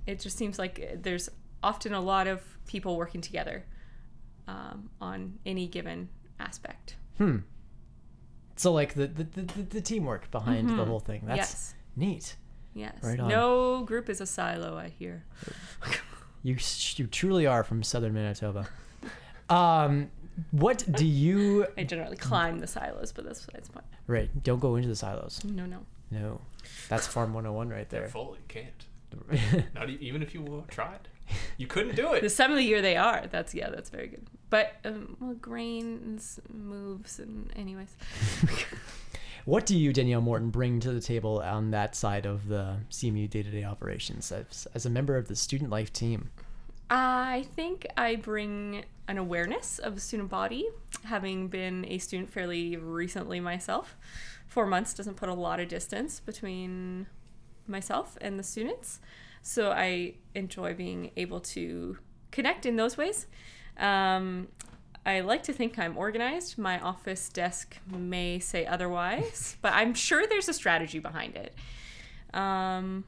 it 0.06 0.20
just 0.20 0.36
seems 0.36 0.58
like 0.60 0.98
there's 1.02 1.28
often 1.62 1.92
a 1.92 2.00
lot 2.00 2.28
of 2.28 2.40
people 2.66 2.96
working 2.96 3.20
together 3.20 3.64
um, 4.46 4.90
on 5.00 5.38
any 5.44 5.66
given 5.66 6.08
aspect. 6.38 6.94
Hmm. 7.18 7.38
So 8.60 8.72
like 8.74 8.92
the 8.94 9.06
the, 9.06 9.24
the, 9.24 9.42
the- 9.42 9.62
the 9.62 9.80
teamwork 9.80 10.30
behind 10.30 10.68
the 10.78 10.84
whole 10.84 11.00
thing. 11.00 11.22
That's 11.26 11.38
yes, 11.38 11.74
neat. 11.96 12.36
yes. 12.74 12.94
Right 13.02 13.18
on. 13.18 13.28
No 13.28 13.82
group 13.84 14.10
is 14.10 14.20
a 14.20 14.26
silo. 14.26 14.76
I 14.76 14.88
hear. 14.90 15.24
You 16.42 16.56
you 16.96 17.06
truly 17.06 17.46
are 17.46 17.62
from 17.62 17.82
southern 17.82 18.14
Manitoba. 18.14 18.66
Um, 19.50 20.10
what 20.52 20.82
do 20.90 21.04
you? 21.06 21.66
I 21.76 21.84
generally 21.84 22.16
climb 22.16 22.60
the 22.60 22.66
silos, 22.66 23.12
but 23.12 23.26
that's 23.26 23.44
besides 23.44 23.68
point. 23.68 23.84
Right, 24.06 24.30
don't 24.42 24.58
go 24.58 24.76
into 24.76 24.88
the 24.88 24.96
silos. 24.96 25.42
No, 25.44 25.66
no. 25.66 25.80
No, 26.10 26.40
that's 26.88 27.06
Farm 27.06 27.34
101 27.34 27.68
right 27.68 27.88
They're 27.90 28.00
there. 28.00 28.08
full. 28.08 28.36
You 28.38 28.44
can't. 28.48 29.64
Not 29.74 29.90
e- 29.90 29.98
even 30.00 30.22
if 30.22 30.32
you 30.34 30.64
tried. 30.68 31.08
You 31.58 31.66
couldn't 31.66 31.94
do 31.94 32.14
it. 32.14 32.20
The 32.20 32.26
it. 32.26 32.30
some 32.30 32.50
of 32.50 32.56
the 32.56 32.64
year 32.64 32.80
they 32.80 32.96
are. 32.96 33.26
That's 33.30 33.54
yeah, 33.54 33.68
that's 33.68 33.90
very 33.90 34.08
good. 34.08 34.26
But 34.50 34.74
um, 34.84 35.16
well, 35.20 35.34
grains 35.34 36.40
moves 36.52 37.18
and 37.20 37.50
anyways. 37.56 37.96
what 39.44 39.64
do 39.64 39.78
you, 39.78 39.92
Danielle 39.92 40.20
Morton, 40.20 40.50
bring 40.50 40.80
to 40.80 40.92
the 40.92 41.00
table 41.00 41.40
on 41.40 41.70
that 41.70 41.94
side 41.94 42.26
of 42.26 42.48
the 42.48 42.78
CMU 42.90 43.30
day-to-day 43.30 43.64
operations 43.64 44.30
as, 44.32 44.66
as 44.74 44.84
a 44.84 44.90
member 44.90 45.16
of 45.16 45.28
the 45.28 45.36
student 45.36 45.70
life 45.70 45.92
team? 45.92 46.30
I 46.90 47.46
think 47.54 47.86
I 47.96 48.16
bring 48.16 48.84
an 49.06 49.16
awareness 49.16 49.78
of 49.78 49.94
the 49.94 50.00
student 50.00 50.28
body, 50.28 50.68
having 51.04 51.46
been 51.46 51.84
a 51.88 51.98
student 51.98 52.30
fairly 52.30 52.76
recently 52.76 53.38
myself. 53.38 53.96
Four 54.48 54.66
months 54.66 54.92
doesn't 54.92 55.14
put 55.14 55.28
a 55.28 55.34
lot 55.34 55.60
of 55.60 55.68
distance 55.68 56.18
between 56.18 57.06
myself 57.68 58.18
and 58.20 58.36
the 58.36 58.42
students. 58.42 58.98
So 59.42 59.70
I 59.70 60.14
enjoy 60.34 60.74
being 60.74 61.12
able 61.16 61.40
to 61.40 61.98
connect 62.32 62.66
in 62.66 62.74
those 62.74 62.96
ways. 62.96 63.26
Um, 63.76 64.48
I 65.06 65.20
like 65.20 65.42
to 65.44 65.52
think 65.52 65.78
I'm 65.78 65.96
organized. 65.96 66.58
My 66.58 66.78
office 66.78 67.28
desk 67.28 67.78
may 67.90 68.38
say 68.38 68.66
otherwise, 68.66 69.56
but 69.62 69.72
I'm 69.72 69.94
sure 69.94 70.26
there's 70.26 70.48
a 70.48 70.52
strategy 70.52 70.98
behind 70.98 71.36
it. 71.36 71.54
Um, 72.34 73.04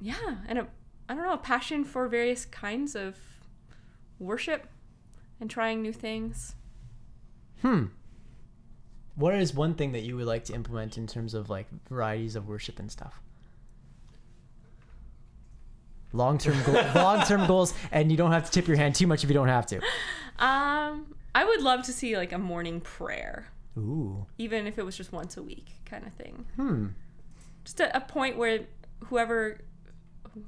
yeah, 0.00 0.36
and 0.48 0.58
a 0.58 0.66
I 1.10 1.14
don't 1.14 1.24
know, 1.24 1.32
a 1.32 1.38
passion 1.38 1.82
for 1.82 2.06
various 2.06 2.44
kinds 2.44 2.94
of 2.94 3.16
worship 4.20 4.68
and 5.40 5.50
trying 5.50 5.82
new 5.82 5.92
things. 5.92 6.54
Hmm. 7.62 7.86
What 9.16 9.34
is 9.34 9.52
one 9.52 9.74
thing 9.74 9.90
that 9.90 10.02
you 10.02 10.14
would 10.14 10.26
like 10.26 10.44
to 10.44 10.54
implement 10.54 10.96
in 10.96 11.08
terms 11.08 11.34
of 11.34 11.50
like 11.50 11.66
varieties 11.88 12.36
of 12.36 12.46
worship 12.46 12.78
and 12.78 12.92
stuff? 12.92 13.20
Long-term 16.12 16.62
goal, 16.64 16.74
long-term 16.94 17.46
goals, 17.46 17.74
and 17.92 18.10
you 18.10 18.16
don't 18.16 18.32
have 18.32 18.44
to 18.44 18.50
tip 18.50 18.66
your 18.66 18.76
hand 18.76 18.94
too 18.94 19.06
much 19.06 19.22
if 19.22 19.30
you 19.30 19.34
don't 19.34 19.48
have 19.48 19.66
to. 19.66 19.76
Um, 20.38 21.14
I 21.34 21.44
would 21.44 21.62
love 21.62 21.82
to 21.84 21.92
see 21.92 22.16
like 22.16 22.32
a 22.32 22.38
morning 22.38 22.80
prayer, 22.80 23.48
Ooh. 23.78 24.26
even 24.38 24.66
if 24.66 24.78
it 24.78 24.84
was 24.84 24.96
just 24.96 25.12
once 25.12 25.36
a 25.36 25.42
week 25.42 25.68
kind 25.84 26.06
of 26.06 26.12
thing. 26.14 26.46
Hmm. 26.56 26.86
Just 27.64 27.80
a, 27.80 27.96
a 27.96 28.00
point 28.00 28.36
where 28.36 28.60
whoever 29.04 29.60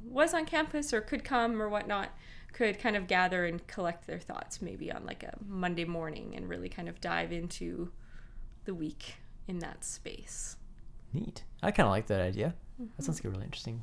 was 0.04 0.34
on 0.34 0.44
campus 0.46 0.92
or 0.92 1.00
could 1.00 1.24
come 1.24 1.60
or 1.60 1.68
whatnot 1.68 2.10
could 2.52 2.78
kind 2.78 2.96
of 2.96 3.06
gather 3.06 3.46
and 3.46 3.66
collect 3.66 4.06
their 4.06 4.18
thoughts 4.18 4.60
maybe 4.60 4.92
on 4.92 5.06
like 5.06 5.22
a 5.22 5.34
Monday 5.46 5.84
morning 5.84 6.34
and 6.36 6.48
really 6.48 6.68
kind 6.68 6.88
of 6.88 7.00
dive 7.00 7.32
into 7.32 7.90
the 8.64 8.74
week 8.74 9.14
in 9.48 9.58
that 9.60 9.84
space. 9.84 10.56
Neat. 11.12 11.44
I 11.62 11.70
kind 11.70 11.86
of 11.86 11.90
like 11.90 12.06
that 12.06 12.20
idea. 12.20 12.54
That 12.78 13.04
sounds 13.04 13.18
like 13.18 13.24
a 13.26 13.30
really 13.30 13.44
interesting 13.44 13.82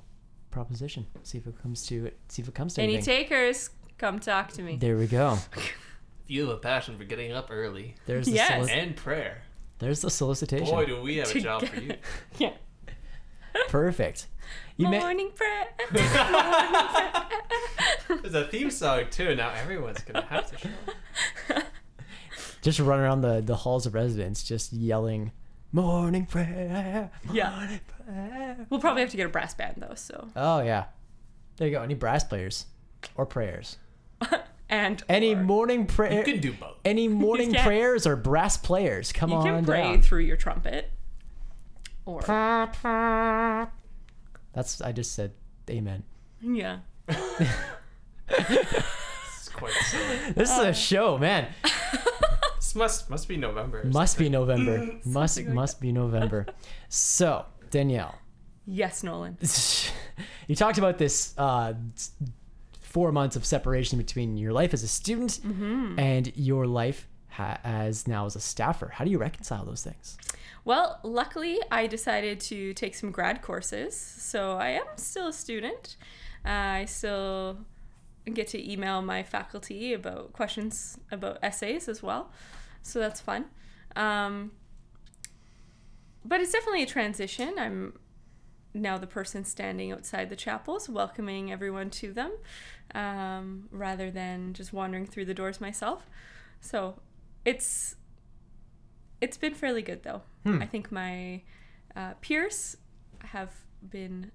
proposition. 0.51 1.05
See 1.23 1.37
if 1.37 1.47
it 1.47 1.61
comes 1.61 1.85
to 1.87 2.05
it. 2.07 2.17
See 2.27 2.41
if 2.41 2.47
it 2.47 2.53
comes 2.55 2.73
to 2.75 2.81
Any 2.81 2.95
anything. 2.95 3.23
takers, 3.23 3.69
come 3.97 4.19
talk 4.19 4.51
to 4.53 4.61
me. 4.61 4.77
there 4.77 4.97
we 4.97 5.07
go. 5.07 5.37
If 5.55 5.73
you 6.27 6.41
have 6.47 6.49
a 6.55 6.57
passion 6.57 6.97
for 6.97 7.03
getting 7.05 7.31
up 7.31 7.49
early 7.51 7.95
There's 8.05 8.25
the 8.27 8.33
Yes. 8.33 8.51
solic- 8.69 8.71
and 8.71 8.95
prayer, 8.95 9.43
there's 9.79 10.01
the 10.01 10.09
solicitation. 10.09 10.65
boy, 10.67 10.85
do 10.85 11.01
we 11.01 11.17
have 11.17 11.33
a 11.35 11.39
job 11.39 11.65
for 11.65 11.79
you. 11.79 11.93
yeah. 12.37 12.53
Perfect. 13.67 14.27
You 14.77 14.87
may- 14.89 14.99
Morning 15.01 15.31
prayer. 15.35 15.67
There's 18.21 18.33
a 18.33 18.47
theme 18.47 18.71
song 18.71 19.03
too. 19.11 19.35
Now 19.35 19.51
everyone's 19.51 20.01
gonna 20.01 20.25
have 20.25 20.49
to 20.51 20.57
show. 20.57 21.61
just 22.61 22.79
run 22.79 22.99
around 22.99 23.21
the, 23.21 23.41
the 23.41 23.55
halls 23.55 23.85
of 23.85 23.93
residence 23.93 24.43
just 24.43 24.73
yelling 24.73 25.31
morning 25.71 26.25
prayer 26.25 27.11
Yeah. 27.31 27.49
morning 27.55 27.79
prayer." 27.87 28.65
We'll 28.69 28.79
probably 28.79 29.01
have 29.01 29.11
to 29.11 29.17
get 29.17 29.25
a 29.25 29.29
brass 29.29 29.53
band 29.53 29.75
though, 29.77 29.95
so 29.95 30.27
oh 30.35 30.61
yeah 30.61 30.85
there 31.57 31.67
you 31.67 31.73
go 31.75 31.81
any 31.83 31.93
brass 31.95 32.23
players 32.23 32.65
or 33.15 33.25
prayers 33.25 33.77
and 34.69 35.03
any 35.09 35.33
or 35.35 35.43
morning 35.43 35.85
prayer 35.85 36.19
You 36.19 36.23
can 36.33 36.39
do 36.41 36.53
both. 36.53 36.77
any 36.85 37.07
morning 37.25 37.51
Yeah. 37.53 37.63
prayers 37.65 38.05
or 38.07 38.15
brass 38.15 38.57
players 38.57 39.11
come 39.11 39.29
you 39.29 39.35
on 39.37 39.43
can 39.43 39.65
pray 39.65 39.83
down 39.83 40.01
through 40.01 40.19
your 40.21 40.37
trumpet. 40.37 40.91
Or 42.05 42.21
that's 44.53 44.81
i 44.81 44.91
just 44.91 45.13
said 45.13 45.33
amen 45.69 46.03
yeah. 46.41 46.79
It's 48.29 49.49
quite 49.49 49.71
silly. 49.73 50.31
this 50.35 50.51
is 50.51 50.57
a 50.57 50.69
uh, 50.69 50.73
show 50.73 51.17
man 51.17 51.47
This 52.69 52.75
must 52.75 53.09
must 53.09 53.27
be 53.27 53.35
November. 53.35 53.83
must 53.83 54.15
be 54.19 54.29
november 54.29 54.99
must 55.05 55.37
like 55.37 55.47
must 55.47 55.81
be 55.81 55.91
november 55.91 56.45
so 56.87 57.45
danielle 57.71 58.15
Yes, 58.67 59.01
Nolan. 59.03 59.35
you 60.47 60.55
talked 60.55 60.77
about 60.77 60.99
this 60.99 61.33
uh, 61.39 61.73
four 62.81 63.11
months 63.11 63.35
of 63.35 63.43
separation 63.43 63.97
between 63.97 64.37
your 64.37 64.53
life 64.53 64.75
as 64.75 64.83
a 64.83 64.87
student 64.87 65.39
and 65.97 66.31
your 66.35 66.67
life 66.67 67.07
ha- 67.29 67.57
as 67.63 68.07
now 68.07 68.27
as 68.27 68.35
a 68.35 68.39
staffer. 68.39 68.89
How 68.93 69.03
do 69.05 69.09
you 69.09 69.17
reconcile 69.17 69.65
those 69.65 69.83
things? 69.83 70.19
Well, 70.65 70.99
luckily, 71.01 71.57
I 71.71 71.87
decided 71.87 72.39
to 72.41 72.75
take 72.75 72.93
some 72.93 73.09
grad 73.09 73.41
courses, 73.41 73.95
so 73.97 74.57
I 74.57 74.69
am 74.81 74.85
still 74.97 75.29
a 75.29 75.33
student. 75.33 75.97
Uh, 76.45 76.49
I 76.49 76.85
still 76.85 77.57
get 78.31 78.47
to 78.49 78.71
email 78.71 79.01
my 79.01 79.23
faculty 79.23 79.93
about 79.93 80.33
questions 80.33 80.99
about 81.11 81.39
essays 81.41 81.89
as 81.89 82.03
well, 82.03 82.29
so 82.81 82.99
that's 82.99 83.21
fun. 83.21 83.45
Um, 83.95 84.51
but 86.25 86.41
it's 86.41 86.51
definitely 86.51 86.83
a 86.83 86.87
transition. 86.87 87.55
I'm 87.57 87.93
now 88.73 88.97
the 88.97 89.07
person 89.07 89.43
standing 89.45 89.91
outside 89.91 90.29
the 90.29 90.35
chapels, 90.35 90.89
welcoming 90.89 91.51
everyone 91.51 91.89
to 91.89 92.13
them, 92.13 92.31
um, 92.93 93.67
rather 93.71 94.11
than 94.11 94.53
just 94.53 94.73
wandering 94.73 95.05
through 95.05 95.25
the 95.25 95.33
doors 95.33 95.59
myself. 95.59 96.07
So 96.61 96.99
it's 97.45 97.95
it's 99.21 99.37
been 99.37 99.53
fairly 99.53 99.81
good 99.81 100.03
though. 100.03 100.21
I 100.61 100.65
think 100.65 100.91
my 100.91 101.41
uh, 101.95 102.13
peers 102.21 102.77
have 103.19 103.51
been 103.89 104.31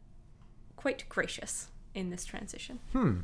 quite 0.76 1.08
gracious 1.08 1.68
in 1.94 2.10
this 2.10 2.24
transition. 2.24 2.80
Hmm. 2.92 3.20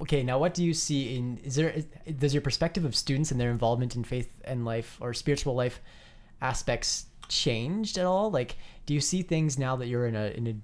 Okay, 0.00 0.22
now 0.22 0.38
what 0.38 0.54
do 0.54 0.64
you 0.64 0.74
see 0.74 1.16
in 1.16 1.38
is 1.38 1.54
there 1.56 1.70
is, 1.70 1.86
does 2.18 2.34
your 2.34 2.40
perspective 2.40 2.84
of 2.84 2.94
students 2.94 3.30
and 3.30 3.40
their 3.40 3.50
involvement 3.50 3.96
in 3.96 4.04
faith 4.04 4.30
and 4.44 4.64
life 4.64 4.98
or 5.00 5.14
spiritual 5.14 5.54
life 5.54 5.80
aspects 6.40 7.06
changed 7.28 7.98
at 7.98 8.06
all? 8.06 8.30
Like 8.30 8.56
do 8.86 8.94
you 8.94 9.00
see 9.00 9.22
things 9.22 9.58
now 9.58 9.76
that 9.76 9.86
you're 9.86 10.06
in 10.06 10.16
a 10.16 10.26
in 10.28 10.46
a 10.46 10.54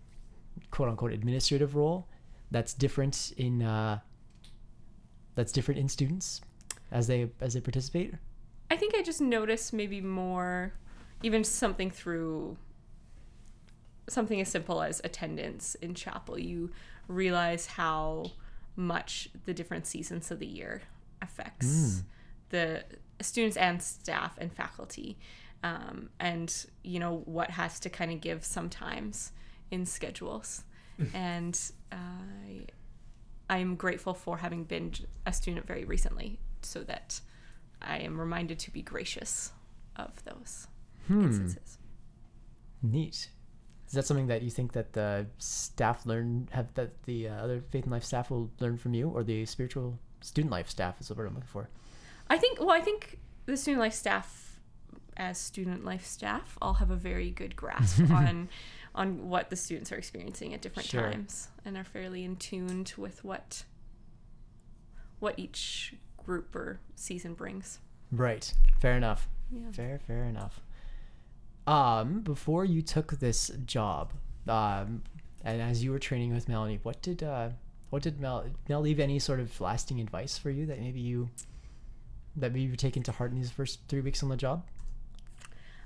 quote 0.70 0.88
unquote 0.88 1.12
administrative 1.12 1.74
role 1.74 2.06
that's 2.50 2.74
different 2.74 3.32
in 3.36 3.62
uh 3.62 3.98
that's 5.34 5.52
different 5.52 5.80
in 5.80 5.88
students 5.88 6.40
as 6.90 7.06
they 7.06 7.30
as 7.40 7.54
they 7.54 7.60
participate? 7.60 8.14
I 8.70 8.76
think 8.76 8.94
I 8.94 9.02
just 9.02 9.20
notice 9.20 9.72
maybe 9.72 10.00
more, 10.00 10.72
even 11.22 11.42
something 11.42 11.90
through 11.90 12.56
something 14.08 14.40
as 14.40 14.48
simple 14.48 14.82
as 14.82 15.00
attendance 15.04 15.74
in 15.76 15.94
chapel. 15.94 16.38
You 16.38 16.70
realize 17.08 17.66
how 17.66 18.32
much 18.80 19.28
the 19.44 19.54
different 19.54 19.86
seasons 19.86 20.30
of 20.30 20.38
the 20.38 20.46
year 20.46 20.82
affects 21.22 22.02
the 22.48 22.84
students 23.20 23.56
and 23.56 23.82
staff 23.82 24.36
and 24.38 24.52
faculty. 24.52 25.18
Um, 25.62 26.08
and 26.18 26.66
you 26.82 26.98
know 26.98 27.22
what 27.26 27.50
has 27.50 27.78
to 27.80 27.90
kind 27.90 28.10
of 28.10 28.20
give 28.22 28.44
sometimes 28.44 29.32
in 29.70 29.84
schedules 29.84 30.64
and 31.14 31.58
I 31.92 32.66
I'm 33.50 33.74
grateful 33.74 34.14
for 34.14 34.38
having 34.38 34.64
been 34.64 34.92
a 35.26 35.32
student 35.32 35.66
very 35.66 35.84
recently 35.84 36.38
so 36.62 36.80
that 36.84 37.20
I 37.82 37.98
am 37.98 38.18
reminded 38.18 38.58
to 38.60 38.70
be 38.70 38.80
gracious 38.80 39.52
of 39.96 40.22
those 40.24 40.68
instances. 41.24 41.78
Neat. 42.82 43.28
Is 43.90 43.94
that 43.94 44.06
something 44.06 44.28
that 44.28 44.42
you 44.42 44.50
think 44.50 44.72
that 44.74 44.92
the 44.92 45.26
staff 45.38 46.06
learn 46.06 46.48
have 46.52 46.72
that 46.74 47.02
the 47.02 47.28
uh, 47.28 47.34
other 47.34 47.60
faith 47.70 47.82
and 47.82 47.92
life 47.92 48.04
staff 48.04 48.30
will 48.30 48.48
learn 48.60 48.78
from 48.78 48.94
you, 48.94 49.08
or 49.10 49.24
the 49.24 49.44
spiritual 49.46 49.98
student 50.20 50.52
life 50.52 50.70
staff 50.70 51.00
is 51.00 51.08
the 51.08 51.14
word 51.14 51.26
I'm 51.26 51.34
looking 51.34 51.48
for? 51.48 51.68
I 52.28 52.38
think. 52.38 52.60
Well, 52.60 52.70
I 52.70 52.80
think 52.80 53.18
the 53.46 53.56
student 53.56 53.80
life 53.80 53.92
staff, 53.94 54.60
as 55.16 55.38
student 55.38 55.84
life 55.84 56.06
staff, 56.06 56.56
all 56.62 56.74
have 56.74 56.92
a 56.92 56.96
very 56.96 57.32
good 57.32 57.56
grasp 57.56 58.08
on 58.12 58.48
on 58.94 59.28
what 59.28 59.50
the 59.50 59.56
students 59.56 59.90
are 59.90 59.96
experiencing 59.96 60.54
at 60.54 60.62
different 60.62 60.88
Sure. 60.88 61.10
times, 61.10 61.48
and 61.64 61.76
are 61.76 61.82
fairly 61.82 62.22
in 62.24 62.36
tuned 62.36 62.94
with 62.96 63.24
what 63.24 63.64
what 65.18 65.36
each 65.36 65.94
group 66.24 66.54
or 66.54 66.78
season 66.94 67.34
brings. 67.34 67.80
Right. 68.12 68.54
Fair 68.80 68.96
enough. 68.96 69.28
Yeah. 69.50 69.72
Fair, 69.72 69.98
fair 70.06 70.22
enough. 70.24 70.60
Um, 71.70 72.22
before 72.22 72.64
you 72.64 72.82
took 72.82 73.12
this 73.20 73.48
job, 73.64 74.12
um, 74.48 75.04
and 75.44 75.62
as 75.62 75.84
you 75.84 75.92
were 75.92 76.00
training 76.00 76.34
with 76.34 76.48
Melanie, 76.48 76.80
what 76.82 77.00
did 77.00 77.22
uh, 77.22 77.50
what 77.90 78.02
did 78.02 78.20
Mel 78.20 78.44
Mel 78.68 78.80
leave 78.80 78.98
any 78.98 79.20
sort 79.20 79.38
of 79.38 79.60
lasting 79.60 80.00
advice 80.00 80.36
for 80.36 80.50
you 80.50 80.66
that 80.66 80.80
maybe 80.80 80.98
you 80.98 81.30
that 82.34 82.52
maybe 82.52 82.62
you've 82.62 82.76
taken 82.76 83.04
to 83.04 83.12
heart 83.12 83.30
in 83.30 83.38
these 83.38 83.52
first 83.52 83.78
three 83.86 84.00
weeks 84.00 84.20
on 84.24 84.30
the 84.30 84.36
job? 84.36 84.64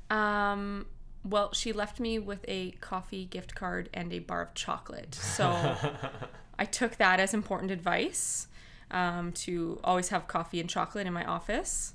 Um, 0.08 0.86
well, 1.22 1.52
she 1.52 1.74
left 1.74 2.00
me 2.00 2.18
with 2.18 2.46
a 2.48 2.70
coffee 2.80 3.26
gift 3.26 3.54
card 3.54 3.90
and 3.92 4.10
a 4.10 4.20
bar 4.20 4.40
of 4.40 4.54
chocolate. 4.54 5.14
So 5.14 5.76
I 6.58 6.64
took 6.64 6.96
that 6.96 7.20
as 7.20 7.34
important 7.34 7.70
advice 7.70 8.48
um, 8.90 9.32
to 9.32 9.80
always 9.84 10.08
have 10.08 10.28
coffee 10.28 10.60
and 10.60 10.70
chocolate 10.70 11.06
in 11.06 11.12
my 11.12 11.26
office. 11.26 11.92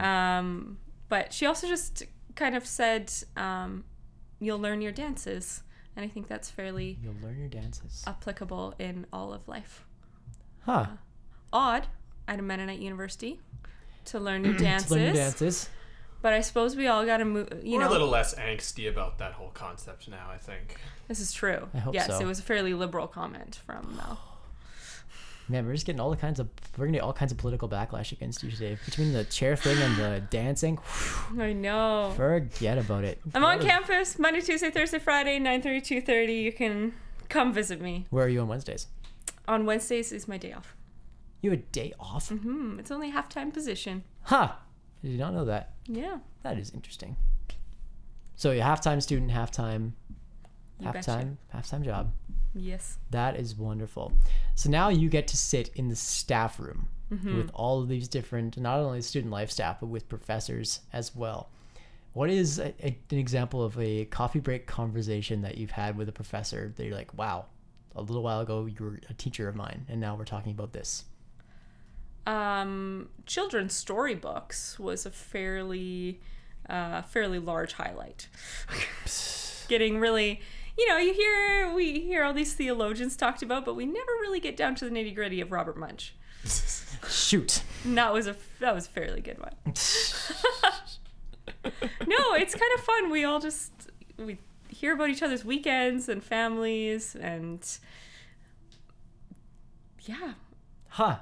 Um, 0.00 0.78
but 1.10 1.34
she 1.34 1.44
also 1.44 1.66
just 1.68 2.02
kind 2.36 2.54
of 2.54 2.66
said, 2.66 3.12
um, 3.36 3.84
you'll 4.38 4.58
learn 4.58 4.80
your 4.80 4.92
dances. 4.92 5.62
And 5.96 6.04
I 6.04 6.08
think 6.08 6.28
that's 6.28 6.50
fairly 6.50 6.98
You'll 7.02 7.14
learn 7.22 7.38
your 7.38 7.48
dances. 7.48 8.04
applicable 8.06 8.74
in 8.78 9.06
all 9.12 9.32
of 9.32 9.48
life. 9.48 9.86
Huh. 10.60 10.86
Odd 11.52 11.86
at 12.28 12.38
a 12.38 12.42
Mennonite 12.42 12.80
university 12.80 13.40
to 14.06 14.20
learn 14.20 14.42
new 14.42 14.52
dances. 14.56 14.88
To 14.88 14.94
learn 14.94 15.04
your 15.04 15.14
dances. 15.14 15.68
But 16.22 16.32
I 16.32 16.40
suppose 16.40 16.76
we 16.76 16.86
all 16.86 17.06
got 17.06 17.18
to 17.18 17.24
move, 17.24 17.48
you 17.62 17.78
We're 17.78 17.84
know. 17.84 17.90
a 17.90 17.92
little 17.92 18.08
less 18.08 18.34
angsty 18.34 18.88
about 18.90 19.18
that 19.18 19.32
whole 19.32 19.50
concept 19.50 20.08
now. 20.08 20.28
I 20.30 20.36
think. 20.38 20.76
This 21.08 21.20
is 21.20 21.32
true. 21.32 21.68
I 21.72 21.78
hope 21.78 21.94
yes, 21.94 22.08
so. 22.08 22.18
it 22.18 22.24
was 22.24 22.40
a 22.40 22.42
fairly 22.42 22.74
liberal 22.74 23.06
comment 23.06 23.60
from 23.66 23.96
Mel. 23.96 24.18
Man, 25.48 25.64
we're 25.64 25.74
just 25.74 25.86
getting 25.86 26.00
all 26.00 26.10
the 26.10 26.16
kinds 26.16 26.40
of 26.40 26.48
we're 26.76 26.86
gonna 26.86 26.98
get 26.98 27.04
all 27.04 27.12
kinds 27.12 27.30
of 27.30 27.38
political 27.38 27.68
backlash 27.68 28.10
against 28.10 28.42
you 28.42 28.50
today. 28.50 28.76
Between 28.84 29.12
the 29.12 29.24
chair 29.24 29.54
thing 29.54 29.78
and 29.80 29.96
the 29.96 30.20
dancing, 30.30 30.78
I 31.38 31.52
know. 31.52 32.12
forget 32.16 32.78
about 32.78 33.04
it. 33.04 33.20
I'm 33.34 33.44
on 33.44 33.60
campus 33.60 34.18
Monday, 34.18 34.40
Tuesday, 34.40 34.70
Thursday, 34.70 34.98
Friday, 34.98 35.38
9:30, 35.38 36.04
2:30. 36.04 36.42
You 36.42 36.52
can 36.52 36.94
come 37.28 37.52
visit 37.52 37.80
me. 37.80 38.06
Where 38.10 38.24
are 38.24 38.28
you 38.28 38.40
on 38.40 38.48
Wednesdays? 38.48 38.88
On 39.46 39.64
Wednesdays 39.66 40.10
is 40.10 40.26
my 40.26 40.36
day 40.36 40.52
off. 40.52 40.74
You 41.42 41.52
a 41.52 41.56
day 41.58 41.92
off? 42.00 42.30
Mm-hmm. 42.30 42.80
it's 42.80 42.90
only 42.90 43.10
a 43.10 43.12
half-time 43.12 43.52
position. 43.52 44.02
Huh. 44.22 44.52
Did 45.04 45.18
not 45.20 45.32
know 45.32 45.44
that. 45.44 45.74
Yeah. 45.86 46.18
That 46.42 46.58
is 46.58 46.70
interesting. 46.72 47.16
So 48.34 48.50
you 48.50 48.62
halftime 48.62 49.00
student, 49.00 49.30
halftime, 49.30 49.92
You 50.80 50.90
betcha. 50.90 51.10
halftime, 51.10 51.36
halftime 51.54 51.84
job. 51.84 52.10
Yes. 52.58 52.96
That 53.10 53.36
is 53.36 53.54
wonderful. 53.54 54.12
So 54.54 54.70
now 54.70 54.88
you 54.88 55.08
get 55.10 55.28
to 55.28 55.36
sit 55.36 55.70
in 55.74 55.88
the 55.88 55.96
staff 55.96 56.58
room 56.58 56.88
Mm-hmm. 57.12 57.36
with 57.36 57.50
all 57.54 57.80
of 57.80 57.86
these 57.88 58.08
different, 58.08 58.56
not 58.58 58.80
only 58.80 59.00
student 59.00 59.30
life 59.32 59.48
staff, 59.52 59.78
but 59.78 59.86
with 59.86 60.08
professors 60.08 60.80
as 60.92 61.14
well. 61.14 61.50
What 62.14 62.30
is 62.30 62.58
a, 62.58 62.74
a- 62.84 62.98
an 63.12 63.18
example 63.18 63.62
of 63.62 63.78
a 63.78 64.06
coffee 64.06 64.40
break 64.40 64.66
conversation 64.66 65.42
that 65.42 65.56
you've 65.56 65.70
had 65.70 65.96
with 65.96 66.08
a 66.08 66.12
professor 66.12 66.72
that 66.74 66.84
you're 66.84 66.96
like, 66.96 67.16
wow, 67.16 67.44
a 67.94 68.02
little 68.02 68.24
while 68.24 68.40
ago 68.40 68.66
you 68.66 68.84
were 68.84 68.98
a 69.08 69.14
teacher 69.14 69.48
of 69.48 69.54
mine, 69.54 69.86
and 69.88 70.00
now 70.00 70.16
we're 70.16 70.24
talking 70.24 70.50
about 70.50 70.72
this? 70.72 71.04
Um, 72.26 73.08
children's 73.24 73.72
storybooks 73.74 74.78
was 74.80 75.06
a 75.06 75.10
fairly, 75.12 76.20
uh, 76.68 77.02
fairly 77.02 77.38
large 77.38 77.74
highlight. 77.74 78.28
Getting 79.68 80.00
really, 80.00 80.40
you 80.78 80.88
know, 80.88 80.96
you 80.98 81.12
hear 81.14 81.72
we 81.74 82.00
hear 82.00 82.22
all 82.24 82.32
these 82.34 82.52
theologians 82.54 83.16
talked 83.16 83.42
about, 83.42 83.64
but 83.64 83.74
we 83.74 83.86
never 83.86 84.12
really 84.20 84.40
get 84.40 84.56
down 84.56 84.74
to 84.76 84.84
the 84.84 84.90
nitty 84.90 85.14
gritty 85.14 85.40
of 85.40 85.50
Robert 85.52 85.76
Munsch. 85.78 86.10
Shoot. 87.08 87.62
And 87.84 87.96
that 87.98 88.12
was 88.12 88.26
a 88.26 88.36
that 88.60 88.74
was 88.74 88.86
a 88.86 88.90
fairly 88.90 89.20
good 89.20 89.38
one. 89.38 89.54
no, 92.06 92.34
it's 92.34 92.54
kind 92.54 92.72
of 92.74 92.80
fun. 92.80 93.10
We 93.10 93.24
all 93.24 93.40
just 93.40 93.72
we 94.18 94.38
hear 94.68 94.94
about 94.94 95.10
each 95.10 95.22
other's 95.22 95.44
weekends 95.44 96.08
and 96.08 96.22
families 96.22 97.14
and 97.16 97.66
yeah, 100.02 100.32
Huh. 100.88 101.16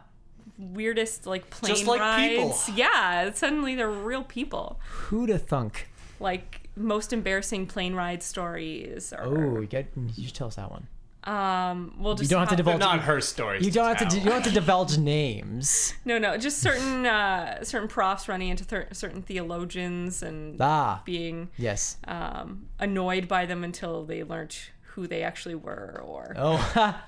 weirdest 0.58 1.26
like 1.26 1.48
plane 1.50 1.74
Just 1.74 1.86
like 1.86 2.00
people. 2.28 2.48
rides. 2.50 2.68
Yeah, 2.74 3.32
suddenly 3.32 3.74
they're 3.74 3.90
real 3.90 4.22
people. 4.24 4.78
Who'da 5.08 5.38
thunk? 5.38 5.88
Like 6.20 6.63
most 6.76 7.12
embarrassing 7.12 7.66
plane 7.66 7.94
ride 7.94 8.22
stories 8.22 9.12
or 9.12 9.22
Oh, 9.24 9.60
you 9.60 9.66
get 9.66 9.87
you 10.16 10.24
should 10.26 10.34
tell 10.34 10.48
us 10.48 10.56
that 10.56 10.70
one. 10.70 10.87
um 11.24 11.94
we'll 11.98 12.14
just 12.14 12.30
you 12.30 12.37
don't 12.37 12.40
have 12.46 12.56
to 12.56 12.62
divulge- 12.62 12.80
not 12.80 13.00
her 13.00 13.20
stories. 13.20 13.64
You 13.64 13.70
don't 13.72 13.96
have 13.96 14.08
to. 14.08 14.18
You 14.18 14.24
don't 14.24 14.42
have 14.42 14.52
to 14.52 14.60
divulge 14.60 14.98
names. 14.98 15.94
No, 16.04 16.18
no, 16.18 16.37
just 16.37 16.58
certain 16.58 17.06
uh 17.06 17.64
certain 17.64 17.88
profs 17.88 18.28
running 18.28 18.48
into 18.50 18.64
thir- 18.64 18.88
certain 18.92 19.22
theologians 19.22 20.22
and 20.22 20.60
Ah, 20.60 21.00
being 21.06 21.48
yes. 21.56 21.96
um, 22.06 22.66
annoyed 22.78 23.26
by 23.28 23.46
them 23.46 23.64
until 23.64 24.04
they 24.04 24.22
learned 24.22 24.54
who 24.82 25.06
they 25.08 25.22
actually 25.24 25.54
were, 25.56 26.00
or 26.04 26.34
Oh, 26.38 26.60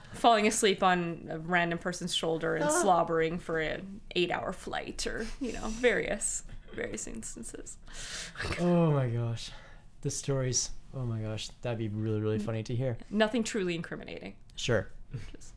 falling 0.13 0.47
asleep 0.47 0.83
on 0.83 1.29
a 1.31 1.39
random 1.39 1.79
person's 1.79 2.15
shoulder 2.15 2.59
Ah. 2.59 2.65
and 2.65 2.73
slobbering 2.73 3.39
for 3.39 3.61
an 3.61 4.01
eight-hour 4.17 4.53
flight, 4.55 5.07
or 5.07 5.27
you 5.41 5.53
know, 5.53 5.67
various 5.69 6.43
various 6.77 7.07
instances. 7.09 7.77
oh 8.61 8.91
my 8.93 9.09
gosh, 9.09 9.51
the 10.03 10.11
stories. 10.11 10.71
Oh 10.95 11.05
my 11.05 11.21
gosh, 11.21 11.49
that'd 11.63 11.79
be 11.79 11.89
really 11.89 12.21
Mm. 12.21 12.23
really 12.23 12.39
funny 12.39 12.63
to 12.63 12.75
hear. 12.75 12.97
Nothing 13.11 13.43
truly 13.43 13.75
incriminating. 13.75 14.35
Sure. 14.55 14.89
Just- 15.35 15.53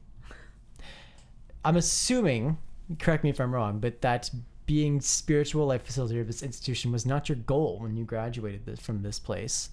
I'm 1.63 1.77
assuming. 1.77 2.58
Correct 2.97 3.23
me 3.23 3.29
if 3.29 3.39
I'm 3.39 3.53
wrong, 3.53 3.79
but 3.79 4.01
that 4.01 4.29
being 4.65 4.99
spiritual 5.01 5.67
life 5.67 5.86
facilitator 5.88 6.21
of 6.21 6.27
this 6.27 6.41
institution 6.43 6.91
was 6.91 7.05
not 7.05 7.29
your 7.29 7.36
goal 7.38 7.77
when 7.79 7.95
you 7.95 8.03
graduated 8.05 8.65
this, 8.65 8.79
from 8.79 9.01
this 9.03 9.19
place. 9.19 9.69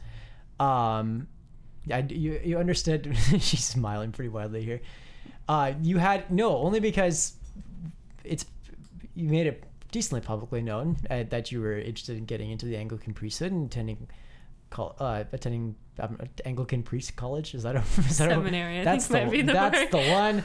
Um, 0.61 1.29
I, 1.91 2.01
you 2.09 2.41
you 2.45 2.59
understood. 2.59 3.17
she's 3.39 3.65
smiling 3.65 4.13
pretty 4.13 4.29
wildly 4.29 4.63
here. 4.65 4.81
Uh, 5.49 5.73
you 5.83 5.99
had 5.99 6.31
no 6.31 6.57
only 6.59 6.81
because 6.81 7.35
it's 8.25 8.45
you 9.15 9.29
made 9.29 9.47
it 9.47 9.63
decently 9.97 10.21
publicly 10.21 10.61
known 10.61 10.95
uh, 11.09 11.23
that 11.31 11.51
you 11.51 11.59
were 11.59 11.79
interested 11.79 12.19
in 12.19 12.27
getting 12.27 12.51
into 12.51 12.67
the 12.67 12.77
Anglican 12.77 13.15
priesthood 13.15 13.51
and 13.51 13.65
attending 13.65 14.07
col- 14.69 14.95
uh, 14.99 15.25
attending 15.33 15.75
um, 15.99 16.19
Anglican 16.45 16.83
priest 16.83 17.17
college. 17.17 17.55
Is 17.55 17.63
that 17.63 17.77
a 17.77 17.79
is 17.99 18.19
that 18.19 18.29
a- 18.29 18.35
Seminary, 18.35 18.81
I 18.81 18.85
that's 18.85 19.09
the, 19.09 19.25
the 19.25 19.43
that's 19.43 19.79
word. 19.79 19.91
the 19.91 20.11
one. 20.11 20.45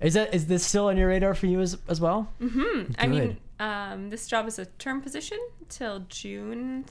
Is 0.00 0.14
that 0.14 0.32
is 0.34 0.46
this 0.46 0.64
still 0.64 0.86
on 0.86 0.96
your 0.96 1.08
radar 1.08 1.34
for 1.34 1.48
you 1.48 1.60
as 1.60 1.76
as 1.86 2.00
well? 2.00 2.32
Hmm. 2.42 2.84
I 2.98 3.06
mean, 3.08 3.36
um, 3.58 4.08
this 4.08 4.26
job 4.26 4.48
is 4.48 4.58
a 4.58 4.64
term 4.64 5.02
position 5.02 5.38
till 5.68 6.06
June, 6.08 6.86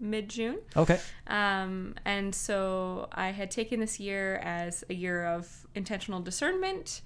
mid 0.00 0.28
June. 0.28 0.58
Okay. 0.76 0.98
Um, 1.28 1.94
and 2.04 2.34
so 2.34 3.08
I 3.12 3.28
had 3.30 3.52
taken 3.52 3.78
this 3.78 4.00
year 4.00 4.38
as 4.38 4.82
a 4.90 4.94
year 4.94 5.24
of 5.26 5.64
intentional 5.76 6.18
discernment 6.20 7.02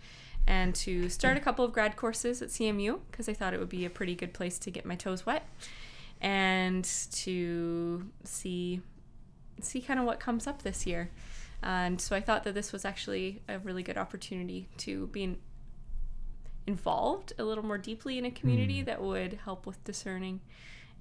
and 0.47 0.75
to 0.75 1.09
start 1.09 1.37
a 1.37 1.41
couple 1.41 1.65
of 1.65 1.73
grad 1.73 1.97
courses 1.97 2.43
at 2.43 2.49
CMU 2.49 3.01
because 3.11 3.29
I 3.29 3.33
thought 3.33 3.55
it 3.55 3.61
would 3.61 3.69
be 3.69 3.85
a 3.85 3.91
pretty 3.91 4.15
good 4.15 4.33
place 4.33 4.59
to 4.61 4.71
get 4.71 4.85
my 4.85 4.97
toes 4.97 5.25
wet 5.25 5.49
and 6.21 6.85
to 7.13 8.09
see 8.25 8.81
see 9.61 9.81
kind 9.81 10.01
of 10.01 10.07
what 10.07 10.19
comes 10.19 10.47
up 10.47 10.63
this 10.63 10.87
year. 10.87 11.11
And 11.63 12.01
so 12.01 12.17
I 12.17 12.21
thought 12.21 12.43
that 12.45 12.55
this 12.55 12.73
was 12.73 12.85
actually 12.85 13.43
a 13.49 13.61
really 13.61 13.85
good 13.85 13.97
opportunity 13.97 14.69
to 14.79 15.07
be 15.09 15.23
in, 15.23 15.39
involved 16.67 17.33
a 17.39 17.45
little 17.45 17.65
more 17.65 17.79
deeply 17.79 18.19
in 18.19 18.25
a 18.25 18.31
community 18.33 18.83
that 18.83 19.01
would 19.01 19.35
help 19.45 19.65
with 19.65 19.83
discerning 19.85 20.41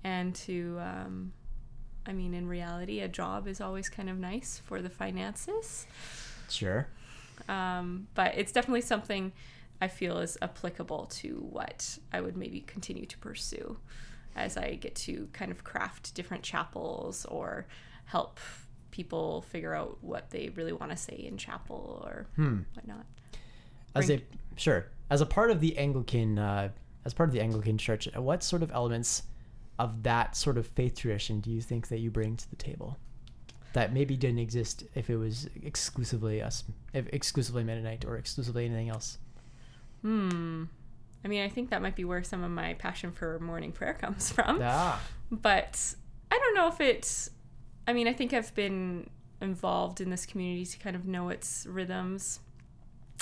and 0.03 0.35
to 0.35 0.77
um, 0.79 1.33
I 2.05 2.13
mean, 2.13 2.33
in 2.33 2.47
reality, 2.47 2.99
a 3.01 3.07
job 3.07 3.47
is 3.47 3.61
always 3.61 3.89
kind 3.89 4.09
of 4.09 4.17
nice 4.17 4.61
for 4.65 4.81
the 4.81 4.89
finances. 4.89 5.85
Sure. 6.49 6.87
Um, 7.49 8.07
but 8.13 8.37
it's 8.37 8.51
definitely 8.51 8.81
something 8.81 9.31
I 9.81 9.87
feel 9.87 10.19
is 10.19 10.37
applicable 10.41 11.07
to 11.07 11.45
what 11.49 11.97
I 12.13 12.21
would 12.21 12.37
maybe 12.37 12.61
continue 12.61 13.05
to 13.05 13.17
pursue 13.17 13.77
as 14.35 14.55
I 14.57 14.75
get 14.75 14.95
to 14.95 15.27
kind 15.33 15.51
of 15.51 15.63
craft 15.63 16.13
different 16.13 16.43
chapels 16.43 17.25
or 17.25 17.65
help 18.05 18.39
people 18.91 19.41
figure 19.43 19.73
out 19.73 19.97
what 20.01 20.29
they 20.29 20.49
really 20.55 20.73
want 20.73 20.91
to 20.91 20.97
say 20.97 21.15
in 21.15 21.37
chapel 21.37 22.01
or 22.05 22.27
whatnot. 22.73 23.05
As 23.95 24.09
a 24.09 24.23
sure, 24.55 24.87
as 25.09 25.21
a 25.21 25.25
part 25.25 25.51
of 25.51 25.59
the 25.59 25.77
Anglican, 25.77 26.37
uh, 26.37 26.69
as 27.05 27.13
part 27.13 27.29
of 27.29 27.33
the 27.33 27.41
Anglican 27.41 27.77
Church, 27.77 28.07
what 28.15 28.43
sort 28.43 28.63
of 28.63 28.71
elements 28.71 29.23
of 29.79 30.03
that 30.03 30.35
sort 30.35 30.57
of 30.57 30.67
faith 30.67 30.95
tradition 30.95 31.39
do 31.39 31.49
you 31.49 31.61
think 31.61 31.87
that 31.87 31.99
you 31.99 32.11
bring 32.11 32.37
to 32.37 32.49
the 32.49 32.55
table? 32.55 32.97
That 33.73 33.93
maybe 33.93 34.17
didn't 34.17 34.39
exist 34.39 34.83
if 34.95 35.09
it 35.09 35.17
was 35.17 35.49
exclusively 35.63 36.41
us, 36.41 36.63
if 36.93 37.07
exclusively 37.13 37.63
Mennonite 37.63 38.05
or 38.05 38.17
exclusively 38.17 38.65
anything 38.65 38.89
else? 38.89 39.17
Hmm. 40.01 40.65
I 41.23 41.27
mean, 41.27 41.43
I 41.43 41.49
think 41.49 41.69
that 41.69 41.81
might 41.81 41.95
be 41.95 42.03
where 42.03 42.23
some 42.23 42.43
of 42.43 42.51
my 42.51 42.73
passion 42.73 43.11
for 43.11 43.39
morning 43.39 43.71
prayer 43.71 43.93
comes 44.01 44.31
from. 44.31 44.59
Ah, 44.61 45.01
But 45.31 45.95
I 46.31 46.37
don't 46.37 46.55
know 46.55 46.67
if 46.67 46.81
it's. 46.81 47.29
I 47.87 47.93
mean, 47.93 48.07
I 48.07 48.13
think 48.13 48.33
I've 48.33 48.53
been 48.55 49.09
involved 49.41 50.01
in 50.01 50.09
this 50.09 50.25
community 50.25 50.65
to 50.65 50.77
kind 50.77 50.95
of 50.95 51.05
know 51.05 51.29
its 51.29 51.65
rhythms 51.65 52.39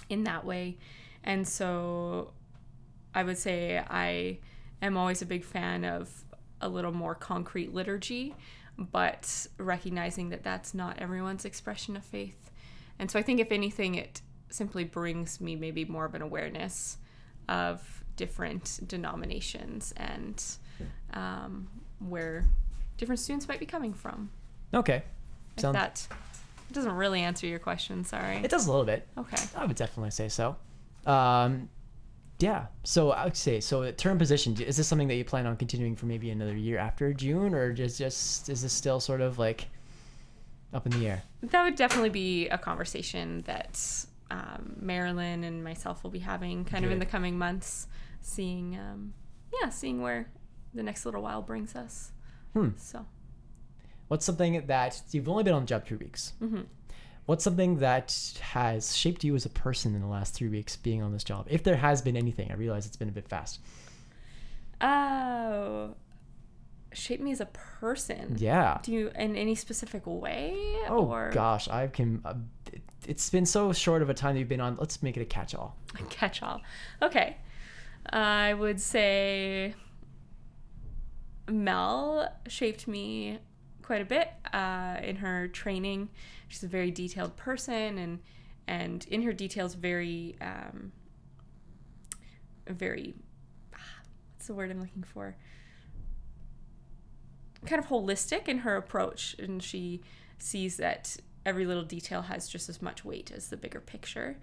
in 0.10 0.24
that 0.26 0.46
way. 0.46 0.78
And 1.24 1.48
so 1.48 2.32
I 3.14 3.24
would 3.24 3.38
say 3.38 3.84
I 3.90 4.40
am 4.82 4.98
always 4.98 5.22
a 5.22 5.26
big 5.26 5.44
fan 5.44 5.86
of 5.86 6.10
a 6.62 6.68
little 6.68 6.92
more 6.92 7.16
concrete 7.16 7.74
liturgy, 7.74 8.36
but 8.92 9.48
recognizing 9.58 10.30
that 10.30 10.44
that's 10.44 10.74
not 10.74 10.98
everyone's 11.00 11.46
expression 11.46 11.96
of 11.98 12.04
faith. 12.04 12.52
And 12.98 13.10
so 13.10 13.20
I 13.20 13.22
think, 13.22 13.40
if 13.40 13.52
anything, 13.52 13.96
it 13.96 14.22
simply 14.50 14.84
brings 14.84 15.40
me 15.40 15.56
maybe 15.56 15.86
more 15.86 16.06
of 16.06 16.16
an 16.16 16.22
awareness 16.22 16.98
of 17.48 18.04
different 18.16 18.80
denominations 18.88 19.94
and 19.98 20.44
um, 21.14 21.68
where 22.00 22.46
different 22.98 23.20
students 23.20 23.48
might 23.48 23.60
be 23.60 23.66
coming 23.66 23.94
from. 23.94 24.30
okay. 24.74 25.04
If 25.56 25.62
Sounds- 25.62 25.74
that 25.76 26.08
doesn't 26.72 26.92
really 26.94 27.22
answer 27.22 27.48
your 27.48 27.60
question, 27.60 28.04
sorry. 28.06 28.38
It 28.38 28.52
does 28.52 28.68
a 28.68 28.70
little 28.72 28.86
bit. 28.86 29.08
Okay. 29.18 29.38
I 29.56 29.66
would 29.66 29.76
definitely 29.76 30.12
say 30.12 30.30
so. 30.30 30.56
Um, 31.06 31.70
yeah. 32.40 32.68
So 32.84 33.12
I 33.12 33.26
would 33.26 33.38
say 33.38 33.60
so. 33.60 33.90
Term 33.92 34.18
position 34.18 34.60
is 34.62 34.78
this 34.78 34.88
something 34.88 35.08
that 35.08 35.16
you 35.16 35.26
plan 35.26 35.46
on 35.46 35.56
continuing 35.58 35.96
for 35.96 36.06
maybe 36.06 36.30
another 36.32 36.56
year 36.56 36.78
after 36.78 37.14
June, 37.14 37.54
or 37.54 37.74
just 37.74 37.98
just 37.98 38.50
is 38.50 38.62
this 38.62 38.74
still 38.74 39.00
sort 39.00 39.22
of 39.22 39.38
like 39.38 39.68
up 40.74 40.86
in 40.86 40.92
the 41.00 41.08
air? 41.08 41.24
That 41.44 41.64
would 41.64 41.76
definitely 41.76 42.10
be 42.10 42.48
a 42.50 42.58
conversation 42.58 43.44
that 43.46 43.80
um, 44.32 44.76
Marilyn 44.80 45.44
and 45.44 45.64
myself 45.64 46.04
will 46.04 46.12
be 46.12 46.20
having 46.20 46.66
kind 46.66 46.86
of 46.86 46.92
in 46.92 47.00
the 47.00 47.06
coming 47.06 47.38
months, 47.38 47.88
seeing, 48.22 48.78
um, 48.78 49.14
yeah, 49.62 49.70
seeing 49.70 50.02
where 50.02 50.30
the 50.74 50.84
next 50.84 51.06
little 51.06 51.22
while 51.24 51.42
brings 51.42 51.76
us. 51.76 52.12
Hmm. 52.54 52.70
So, 52.78 53.06
What's 54.08 54.26
something 54.26 54.66
that 54.68 55.02
you've 55.12 55.28
only 55.30 55.44
been 55.44 55.54
on 55.54 55.64
the 55.64 55.68
job 55.68 55.86
three 55.86 55.98
weeks? 55.98 56.34
mhm. 56.42 56.66
What's 57.30 57.44
something 57.44 57.78
that 57.78 58.40
has 58.42 58.96
shaped 58.98 59.24
you 59.24 59.36
as 59.36 59.46
a 59.46 59.50
person 59.50 59.94
in 59.94 60.02
the 60.02 60.08
last 60.08 60.34
three 60.34 60.48
weeks 60.50 60.76
being 60.76 61.04
on 61.04 61.12
this 61.14 61.24
job? 61.24 61.46
If 61.48 61.62
there 61.62 61.76
has 61.76 62.02
been 62.02 62.18
anything, 62.18 62.50
I 62.50 62.56
realize 62.56 62.88
it's 62.88 62.98
been 62.98 63.08
a 63.08 63.12
bit 63.12 63.28
fast. 63.30 63.60
oh, 64.82 65.94
shape 66.92 67.22
me 67.22 67.32
as 67.32 67.40
a 67.40 67.46
person. 67.46 68.36
Yeah. 68.40 68.80
Do 68.82 68.92
you 68.92 69.12
in 69.16 69.36
any 69.36 69.54
specific 69.54 70.08
way? 70.08 70.56
Oh 70.88 71.06
or 71.06 71.30
gosh, 71.32 71.68
I 71.68 71.86
can. 71.86 72.20
Uh, 72.26 72.34
it- 72.74 72.82
it's 73.08 73.30
been 73.30 73.46
so 73.46 73.74
short 73.74 74.02
of 74.02 74.10
a 74.10 74.16
time 74.16 74.34
that 74.34 74.40
you've 74.40 74.50
been 74.50 74.60
on. 74.60 74.78
Let's 74.80 75.04
make 75.04 75.16
it 75.16 75.22
a 75.22 75.26
catch-all. 75.26 75.78
a 76.00 76.04
catch 76.06 76.42
all. 76.42 76.62
Okay. 77.04 77.38
I 78.12 78.56
would 78.56 78.82
say 78.82 79.76
Mel 81.48 82.28
shaped 82.48 82.88
me 82.88 83.38
quite 83.90 84.02
a 84.02 84.06
bit 84.06 84.32
uh, 84.54 84.98
in 85.02 85.16
her 85.16 85.48
training. 85.48 86.10
She's 86.48 86.64
a 86.64 86.68
very 86.68 86.92
detailed 86.92 87.36
person, 87.36 87.98
and 87.98 88.20
and 88.68 89.04
in 89.10 89.24
her 89.24 89.34
details, 89.34 89.74
very 89.74 90.38
um, 90.42 90.92
very 92.68 93.16
what's 93.72 94.46
the 94.46 94.54
word 94.54 94.70
I'm 94.70 94.80
looking 94.80 95.02
for? 95.02 95.36
Kind 97.66 97.84
of 97.84 97.90
holistic 97.90 98.48
in 98.48 98.60
her 98.60 98.76
approach, 98.76 99.36
and 99.40 99.64
she 99.64 100.02
sees 100.38 100.78
that 100.78 101.18
every 101.44 101.66
little 101.66 101.84
detail 101.84 102.22
has 102.22 102.48
just 102.48 102.70
as 102.70 102.84
much 102.84 103.04
weight 103.04 103.32
as 103.36 103.48
the 103.48 103.58
bigger 103.58 103.80
picture. 103.80 104.38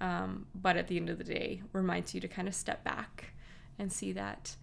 Um, 0.00 0.46
but 0.54 0.78
at 0.78 0.88
the 0.88 0.96
end 0.96 1.10
of 1.10 1.18
the 1.18 1.24
day, 1.24 1.60
reminds 1.74 2.14
you 2.14 2.20
to 2.22 2.28
kind 2.28 2.48
of 2.48 2.54
step 2.54 2.82
back 2.82 3.34
and 3.78 3.92
see 3.92 4.12
that 4.12 4.56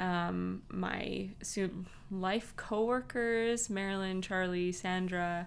um, 0.00 0.62
my 0.70 1.28
life 2.10 2.54
coworkers, 2.56 3.68
Marilyn, 3.68 4.22
Charlie, 4.22 4.72
Sandra, 4.72 5.46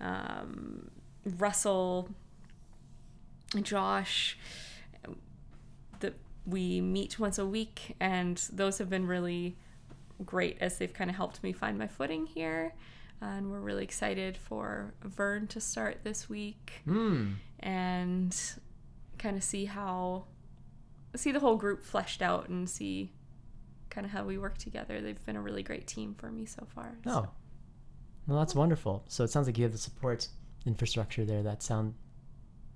um, 0.00 0.90
Russell, 1.36 2.08
Josh, 3.60 4.38
that 5.98 6.14
we 6.46 6.80
meet 6.80 7.18
once 7.18 7.36
a 7.38 7.44
week, 7.44 7.96
and 8.00 8.36
those 8.52 8.78
have 8.78 8.88
been 8.88 9.06
really 9.06 9.56
great 10.24 10.56
as 10.60 10.78
they've 10.78 10.94
kind 10.94 11.10
of 11.10 11.16
helped 11.16 11.42
me 11.42 11.52
find 11.52 11.76
my 11.76 11.88
footing 11.88 12.26
here. 12.26 12.74
And 13.20 13.50
we're 13.50 13.60
really 13.60 13.84
excited 13.84 14.36
for 14.38 14.94
Vern 15.02 15.46
to 15.48 15.60
start 15.60 16.04
this 16.04 16.28
week 16.30 16.80
Hmm. 16.84 17.32
and 17.58 18.34
kind 19.18 19.36
of 19.36 19.42
see 19.42 19.66
how 19.66 20.24
see 21.16 21.32
the 21.32 21.40
whole 21.40 21.56
group 21.56 21.82
fleshed 21.84 22.22
out 22.22 22.48
and 22.48 22.70
see 22.70 23.10
kind 23.90 24.04
of 24.04 24.10
how 24.12 24.24
we 24.24 24.38
work 24.38 24.56
together. 24.58 25.00
They've 25.00 25.24
been 25.26 25.36
a 25.36 25.40
really 25.42 25.62
great 25.62 25.86
team 25.86 26.14
for 26.16 26.30
me 26.30 26.46
so 26.46 26.66
far. 26.74 26.96
Oh, 27.06 27.10
so- 27.22 27.30
well, 28.26 28.38
that's 28.38 28.54
wonderful. 28.54 29.04
So 29.08 29.24
it 29.24 29.30
sounds 29.30 29.46
like 29.48 29.58
you 29.58 29.64
have 29.64 29.72
the 29.72 29.78
support 29.78 30.28
infrastructure 30.66 31.24
there. 31.24 31.42
That 31.42 31.62
sound 31.62 31.94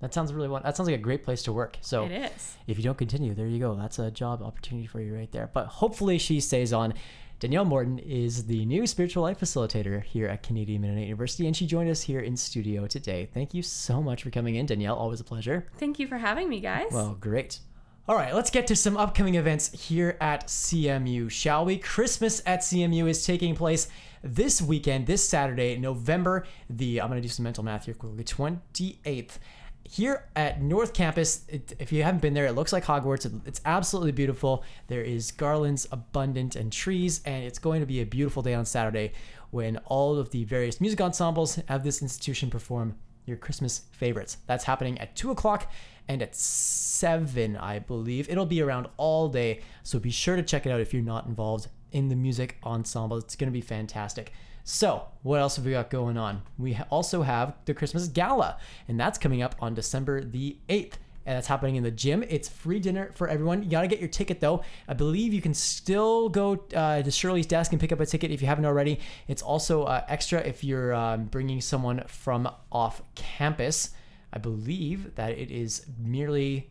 that 0.00 0.12
sounds 0.12 0.32
really 0.34 0.48
one. 0.48 0.62
That 0.64 0.76
sounds 0.76 0.88
like 0.88 0.98
a 0.98 1.02
great 1.02 1.24
place 1.24 1.42
to 1.44 1.52
work. 1.52 1.78
So 1.80 2.04
it 2.04 2.12
is. 2.12 2.56
if 2.66 2.76
you 2.76 2.84
don't 2.84 2.98
continue, 2.98 3.32
there 3.34 3.46
you 3.46 3.58
go. 3.58 3.74
That's 3.74 3.98
a 3.98 4.10
job 4.10 4.42
opportunity 4.42 4.86
for 4.86 5.00
you 5.00 5.14
right 5.14 5.30
there. 5.32 5.48
But 5.54 5.66
hopefully 5.66 6.18
she 6.18 6.40
stays 6.40 6.72
on. 6.72 6.92
Danielle 7.40 7.64
Morton 7.64 7.98
is 7.98 8.46
the 8.46 8.64
new 8.64 8.86
spiritual 8.86 9.22
life 9.22 9.38
facilitator 9.40 10.02
here 10.02 10.26
at 10.28 10.42
Canadian 10.42 10.80
Mennonite 10.82 11.04
University, 11.04 11.46
and 11.46 11.54
she 11.56 11.66
joined 11.66 11.90
us 11.90 12.00
here 12.02 12.20
in 12.20 12.36
studio 12.36 12.86
today. 12.86 13.28
Thank 13.34 13.52
you 13.54 13.62
so 13.62 14.02
much 14.02 14.22
for 14.22 14.30
coming 14.30 14.54
in, 14.54 14.66
Danielle. 14.66 14.94
Always 14.96 15.20
a 15.20 15.24
pleasure. 15.24 15.66
Thank 15.78 15.98
you 15.98 16.06
for 16.06 16.16
having 16.16 16.48
me, 16.48 16.60
guys. 16.60 16.86
Well, 16.92 17.16
great. 17.20 17.58
All 18.06 18.16
right, 18.16 18.34
let's 18.34 18.50
get 18.50 18.66
to 18.66 18.76
some 18.76 18.98
upcoming 18.98 19.36
events 19.36 19.72
here 19.88 20.18
at 20.20 20.46
CMU, 20.46 21.30
shall 21.30 21.64
we? 21.64 21.78
Christmas 21.78 22.42
at 22.44 22.60
CMU 22.60 23.08
is 23.08 23.24
taking 23.24 23.54
place 23.54 23.88
this 24.22 24.60
weekend, 24.60 25.06
this 25.06 25.26
Saturday, 25.26 25.78
November 25.78 26.44
the, 26.68 27.00
I'm 27.00 27.08
going 27.08 27.20
to 27.20 27.26
do 27.26 27.32
some 27.32 27.44
mental 27.44 27.64
math 27.64 27.86
here 27.86 27.94
quickly, 27.94 28.22
28th. 28.24 29.38
Here 29.86 30.26
at 30.36 30.60
North 30.62 30.92
Campus, 30.92 31.44
it, 31.48 31.74
if 31.78 31.92
you 31.92 32.02
haven't 32.02 32.20
been 32.20 32.34
there, 32.34 32.46
it 32.46 32.52
looks 32.52 32.72
like 32.74 32.84
Hogwarts. 32.84 33.24
It- 33.24 33.32
It's 33.46 33.60
absolutely 33.64 34.12
beautiful. 34.12 34.64
There 34.88 35.02
is 35.02 35.30
garlands 35.30 35.86
abundant 35.90 36.56
and 36.56 36.70
trees, 36.70 37.22
and 37.24 37.42
it's 37.44 37.58
going 37.58 37.80
to 37.80 37.86
be 37.86 38.00
a 38.02 38.06
beautiful 38.06 38.42
day 38.42 38.52
on 38.54 38.66
Saturday 38.66 39.12
when 39.50 39.78
all 39.86 40.18
of 40.18 40.30
the 40.30 40.44
various 40.44 40.78
music 40.80 41.00
ensembles 41.00 41.58
have 41.68 41.84
this 41.84 42.02
institution 42.02 42.50
perform 42.50 42.96
your 43.26 43.36
Christmas 43.38 43.82
favorites. 43.92 44.36
That's 44.46 44.64
happening 44.64 44.98
at 44.98 45.16
2 45.16 45.30
o'clock 45.30 45.70
and 46.08 46.22
at 46.22 46.36
7, 46.36 47.56
I 47.56 47.78
believe. 47.78 48.28
It'll 48.28 48.46
be 48.46 48.60
around 48.60 48.88
all 48.96 49.28
day, 49.28 49.62
so 49.82 49.98
be 49.98 50.10
sure 50.10 50.36
to 50.36 50.42
check 50.42 50.66
it 50.66 50.70
out 50.70 50.80
if 50.80 50.92
you're 50.92 51.02
not 51.02 51.26
involved 51.26 51.68
in 51.92 52.08
the 52.08 52.16
music 52.16 52.58
ensemble. 52.64 53.16
It's 53.16 53.36
going 53.36 53.48
to 53.48 53.52
be 53.52 53.60
fantastic. 53.60 54.32
So, 54.64 55.04
what 55.22 55.40
else 55.40 55.56
have 55.56 55.64
we 55.64 55.72
got 55.72 55.90
going 55.90 56.16
on? 56.16 56.42
We 56.58 56.78
also 56.90 57.22
have 57.22 57.54
the 57.66 57.74
Christmas 57.74 58.08
Gala, 58.08 58.58
and 58.88 58.98
that's 58.98 59.18
coming 59.18 59.42
up 59.42 59.54
on 59.60 59.74
December 59.74 60.24
the 60.24 60.56
8th. 60.68 60.94
And 61.26 61.38
that's 61.38 61.46
happening 61.46 61.76
in 61.76 61.82
the 61.82 61.90
gym. 61.90 62.22
It's 62.28 62.50
free 62.50 62.80
dinner 62.80 63.10
for 63.14 63.28
everyone. 63.28 63.62
You 63.62 63.70
got 63.70 63.80
to 63.80 63.86
get 63.86 63.98
your 63.98 64.10
ticket 64.10 64.40
though. 64.40 64.62
I 64.86 64.92
believe 64.92 65.32
you 65.32 65.40
can 65.40 65.54
still 65.54 66.28
go 66.28 66.62
uh, 66.74 67.02
to 67.02 67.10
Shirley's 67.10 67.46
desk 67.46 67.72
and 67.72 67.80
pick 67.80 67.92
up 67.92 68.00
a 68.00 68.04
ticket 68.04 68.30
if 68.30 68.42
you 68.42 68.46
haven't 68.46 68.66
already. 68.66 69.00
It's 69.26 69.40
also 69.40 69.84
uh, 69.84 70.04
extra 70.06 70.40
if 70.40 70.62
you're 70.62 70.92
um, 70.92 71.24
bringing 71.24 71.62
someone 71.62 72.04
from 72.08 72.50
off 72.70 73.00
campus. 73.14 73.90
I 74.34 74.38
believe 74.38 75.14
that 75.14 75.30
it 75.38 75.50
is 75.50 75.86
merely, 75.96 76.70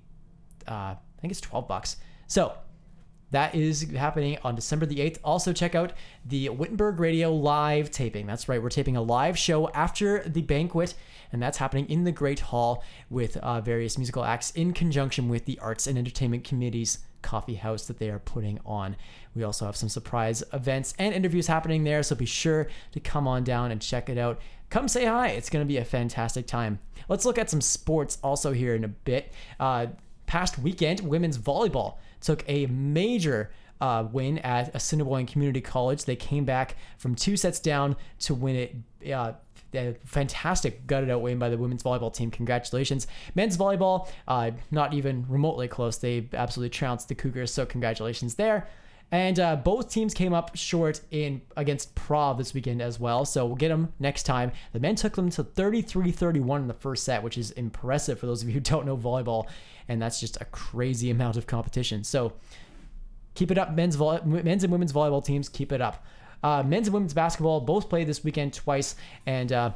uh, 0.68 0.72
I 0.72 0.98
think 1.22 1.32
it's 1.32 1.42
12 1.42 1.68
bucks. 1.68 1.96
So 2.28 2.54
that 3.32 3.56
is 3.56 3.90
happening 3.92 4.38
on 4.44 4.54
December 4.54 4.86
the 4.86 4.98
8th. 4.98 5.18
Also, 5.24 5.54
check 5.54 5.74
out 5.74 5.94
the 6.26 6.50
Wittenberg 6.50 7.00
Radio 7.00 7.34
live 7.34 7.90
taping. 7.90 8.28
That's 8.28 8.48
right, 8.50 8.62
we're 8.62 8.70
taping 8.70 8.98
a 8.98 9.02
live 9.02 9.38
show 9.38 9.70
after 9.70 10.22
the 10.28 10.42
banquet, 10.42 10.94
and 11.32 11.42
that's 11.42 11.58
happening 11.58 11.90
in 11.90 12.04
the 12.04 12.12
Great 12.12 12.42
Hall 12.42 12.84
with 13.10 13.38
uh, 13.38 13.62
various 13.62 13.98
musical 13.98 14.24
acts 14.24 14.52
in 14.52 14.74
conjunction 14.74 15.30
with 15.30 15.46
the 15.46 15.58
Arts 15.60 15.88
and 15.88 15.98
Entertainment 15.98 16.44
Committee's 16.44 17.00
coffee 17.24 17.56
house 17.56 17.88
that 17.88 17.98
they 17.98 18.10
are 18.10 18.20
putting 18.20 18.60
on. 18.66 18.96
We 19.34 19.44
also 19.44 19.66
have 19.66 19.76
some 19.76 19.90
surprise 19.90 20.44
events 20.54 20.94
and 21.00 21.16
interviews 21.16 21.48
happening 21.48 21.84
there, 21.84 22.04
so 22.04 22.16
be 22.16 22.26
sure 22.26 22.68
to 22.92 23.00
come 23.00 23.28
on 23.28 23.44
down 23.44 23.72
and 23.72 23.82
check 23.82 24.10
it 24.10 24.20
out. 24.20 24.40
Come 24.70 24.88
say 24.88 25.06
hi, 25.06 25.30
it's 25.30 25.50
going 25.50 25.66
to 25.66 25.68
be 25.68 25.78
a 25.78 25.86
fantastic 25.86 26.46
time. 26.46 26.80
Let's 27.08 27.26
look 27.26 27.38
at 27.38 27.50
some 27.50 27.62
sports 27.62 28.18
also 28.24 28.54
here 28.54 28.76
in 28.76 28.84
a 28.84 28.88
bit. 28.90 29.32
Uh, 29.60 29.88
past 30.28 30.60
weekend, 30.60 31.00
women's 31.02 31.38
volleyball 31.38 31.98
took 32.22 32.44
a 32.48 32.66
major 32.68 33.52
uh, 33.82 34.08
win 34.12 34.38
at 34.40 34.74
Assiniboine 34.74 35.26
Community 35.26 35.62
College. 35.62 36.06
They 36.06 36.16
came 36.16 36.46
back 36.46 36.78
from 36.98 37.16
two 37.16 37.36
sets 37.36 37.60
down 37.60 37.96
to 38.20 38.34
win 38.34 38.56
it. 38.56 39.12
Uh, 39.12 39.34
a 39.76 39.96
fantastic 40.06 40.88
gutted 40.88 41.10
out 41.10 41.22
win 41.22 41.40
by 41.40 41.50
the 41.50 41.58
women's 41.58 41.84
volleyball 41.84 42.14
team. 42.14 42.32
Congratulations. 42.32 43.08
Men's 43.36 43.58
volleyball, 43.58 44.08
uh, 44.28 44.52
not 44.72 44.94
even 44.94 45.26
remotely 45.28 45.68
close. 45.68 45.98
They 45.98 46.30
absolutely 46.34 46.70
trounced 46.70 47.08
the 47.08 47.16
Cougars, 47.16 47.54
so 47.54 47.66
congratulations 47.66 48.36
there. 48.36 48.68
And 49.14 49.40
uh, 49.40 49.56
both 49.58 49.92
teams 49.92 50.12
came 50.14 50.34
up 50.34 50.56
short 50.56 51.02
in 51.12 51.42
against 51.56 51.94
Prov 51.94 52.40
this 52.40 52.54
weekend 52.56 52.82
as 52.82 53.00
well. 53.00 53.26
So 53.26 53.46
we'll 53.46 53.56
get 53.56 53.70
them 53.70 53.94
next 54.00 54.24
time. 54.24 54.52
The 54.72 54.80
men 54.80 54.96
took 54.96 55.16
them 55.16 55.30
to 55.32 55.44
33-31 55.44 56.58
in 56.58 56.68
the 56.68 56.74
first 56.74 57.04
set, 57.04 57.22
which 57.22 57.38
is 57.38 57.52
impressive 57.52 58.18
for 58.18 58.26
those 58.26 58.42
of 58.42 58.48
you 58.48 58.56
who 58.56 58.60
don't 58.60 58.88
know 58.88 58.98
volleyball. 58.98 59.46
And 59.88 60.02
that's 60.02 60.20
just 60.20 60.42
a 60.42 60.46
crazy 60.46 61.12
amount 61.12 61.38
of 61.38 61.46
competition. 61.46 62.04
So 62.04 62.34
keep 63.36 63.52
it 63.52 63.58
up, 63.60 63.76
men's 63.76 63.96
vo- 63.96 64.24
men's 64.24 64.64
and 64.64 64.72
women's 64.72 64.94
volleyball 64.94 65.24
teams. 65.24 65.48
Keep 65.48 65.72
it 65.72 65.82
up. 65.82 66.04
Uh, 66.44 66.64
men's 66.64 66.88
and 66.88 66.94
women's 66.94 67.14
basketball 67.14 67.62
both 67.62 67.90
played 67.90 68.08
this 68.08 68.24
weekend 68.24 68.54
twice, 68.54 68.96
and 69.26 69.52
uh, 69.52 69.72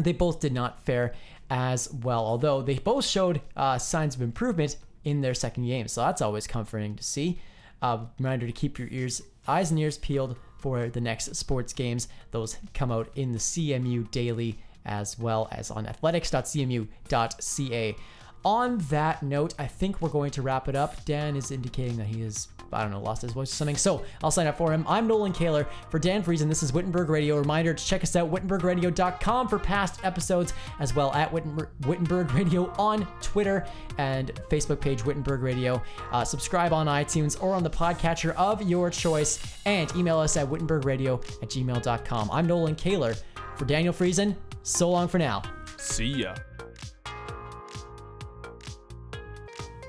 they 0.00 0.12
both 0.12 0.40
did 0.40 0.52
not 0.52 0.84
fare 0.84 1.14
as 1.50 1.92
well. 1.92 2.24
Although 2.24 2.62
they 2.62 2.78
both 2.78 3.04
showed 3.04 3.40
uh, 3.56 3.78
signs 3.78 4.14
of 4.14 4.22
improvement 4.22 4.76
in 5.04 5.20
their 5.20 5.34
second 5.34 5.66
game, 5.66 5.88
so 5.88 6.02
that's 6.02 6.22
always 6.22 6.46
comforting 6.46 6.96
to 6.96 7.02
see. 7.02 7.40
Uh, 7.82 7.98
reminder 8.18 8.46
to 8.46 8.52
keep 8.52 8.78
your 8.78 8.88
ears, 8.92 9.22
eyes 9.48 9.70
and 9.70 9.80
ears 9.80 9.98
peeled 9.98 10.36
for 10.58 10.88
the 10.88 11.00
next 11.00 11.34
sports 11.34 11.72
games. 11.72 12.06
Those 12.30 12.56
come 12.74 12.92
out 12.92 13.10
in 13.16 13.32
the 13.32 13.38
CMU 13.38 14.08
daily 14.12 14.60
as 14.84 15.18
well 15.18 15.48
as 15.50 15.70
on 15.70 15.86
athletics.cmu.ca. 15.86 17.96
On 18.44 18.78
that 18.78 19.22
note, 19.22 19.54
I 19.58 19.66
think 19.66 20.00
we're 20.00 20.08
going 20.08 20.30
to 20.32 20.42
wrap 20.42 20.68
it 20.68 20.74
up. 20.74 21.04
Dan 21.04 21.36
is 21.36 21.50
indicating 21.50 21.96
that 21.96 22.06
he 22.06 22.22
is, 22.22 22.48
I 22.72 22.82
don't 22.82 22.90
know, 22.90 23.00
lost 23.00 23.22
his 23.22 23.32
voice 23.32 23.52
or 23.52 23.54
something. 23.54 23.76
So 23.76 24.04
I'll 24.22 24.30
sign 24.30 24.46
up 24.46 24.56
for 24.56 24.72
him. 24.72 24.84
I'm 24.88 25.06
Nolan 25.06 25.32
Kaler. 25.32 25.66
For 25.90 25.98
Dan 25.98 26.22
Friesen, 26.22 26.48
this 26.48 26.62
is 26.62 26.72
Wittenberg 26.72 27.08
Radio. 27.08 27.36
Reminder 27.38 27.74
to 27.74 27.84
check 27.84 28.02
us 28.02 28.16
out, 28.16 28.30
wittenbergradio.com 28.30 29.48
for 29.48 29.58
past 29.58 30.04
episodes, 30.04 30.54
as 30.78 30.94
well 30.94 31.12
at 31.12 31.32
Wittenberg, 31.32 31.68
Wittenberg 31.86 32.32
Radio 32.32 32.70
on 32.78 33.06
Twitter 33.20 33.66
and 33.98 34.32
Facebook 34.50 34.80
page 34.80 35.04
Wittenberg 35.04 35.42
Radio. 35.42 35.82
Uh, 36.12 36.24
subscribe 36.24 36.72
on 36.72 36.86
iTunes 36.86 37.40
or 37.42 37.54
on 37.54 37.62
the 37.62 37.70
podcatcher 37.70 38.34
of 38.36 38.62
your 38.62 38.90
choice, 38.90 39.38
and 39.66 39.94
email 39.96 40.18
us 40.18 40.36
at 40.36 40.48
wittenbergradio 40.48 41.22
at 41.42 41.48
gmail.com. 41.48 42.30
I'm 42.30 42.46
Nolan 42.46 42.74
Kaler. 42.74 43.14
For 43.56 43.66
Daniel 43.66 43.92
Friesen, 43.92 44.34
so 44.62 44.90
long 44.90 45.08
for 45.08 45.18
now. 45.18 45.42
See 45.76 46.06
ya. 46.06 46.34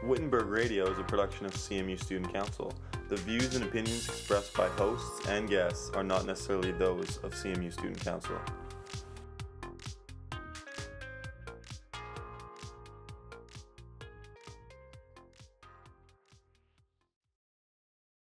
Wittenberg 0.06 0.48
Radio 0.48 0.92
is 0.92 1.00
a 1.00 1.04
production 1.04 1.46
of 1.46 1.54
CMU 1.54 1.98
Student 1.98 2.34
Council. 2.34 2.74
The 3.08 3.16
views 3.16 3.56
and 3.56 3.64
opinions 3.64 4.10
expressed 4.10 4.54
by 4.54 4.68
hosts 4.70 5.26
and 5.30 5.50
guests 5.50 5.92
are 5.92 6.04
not 6.04 6.26
necessarily 6.26 6.74
those 6.74 7.18
of 7.24 7.34
CMU 7.34 7.72
Student 7.72 8.02
Council. 8.02 8.36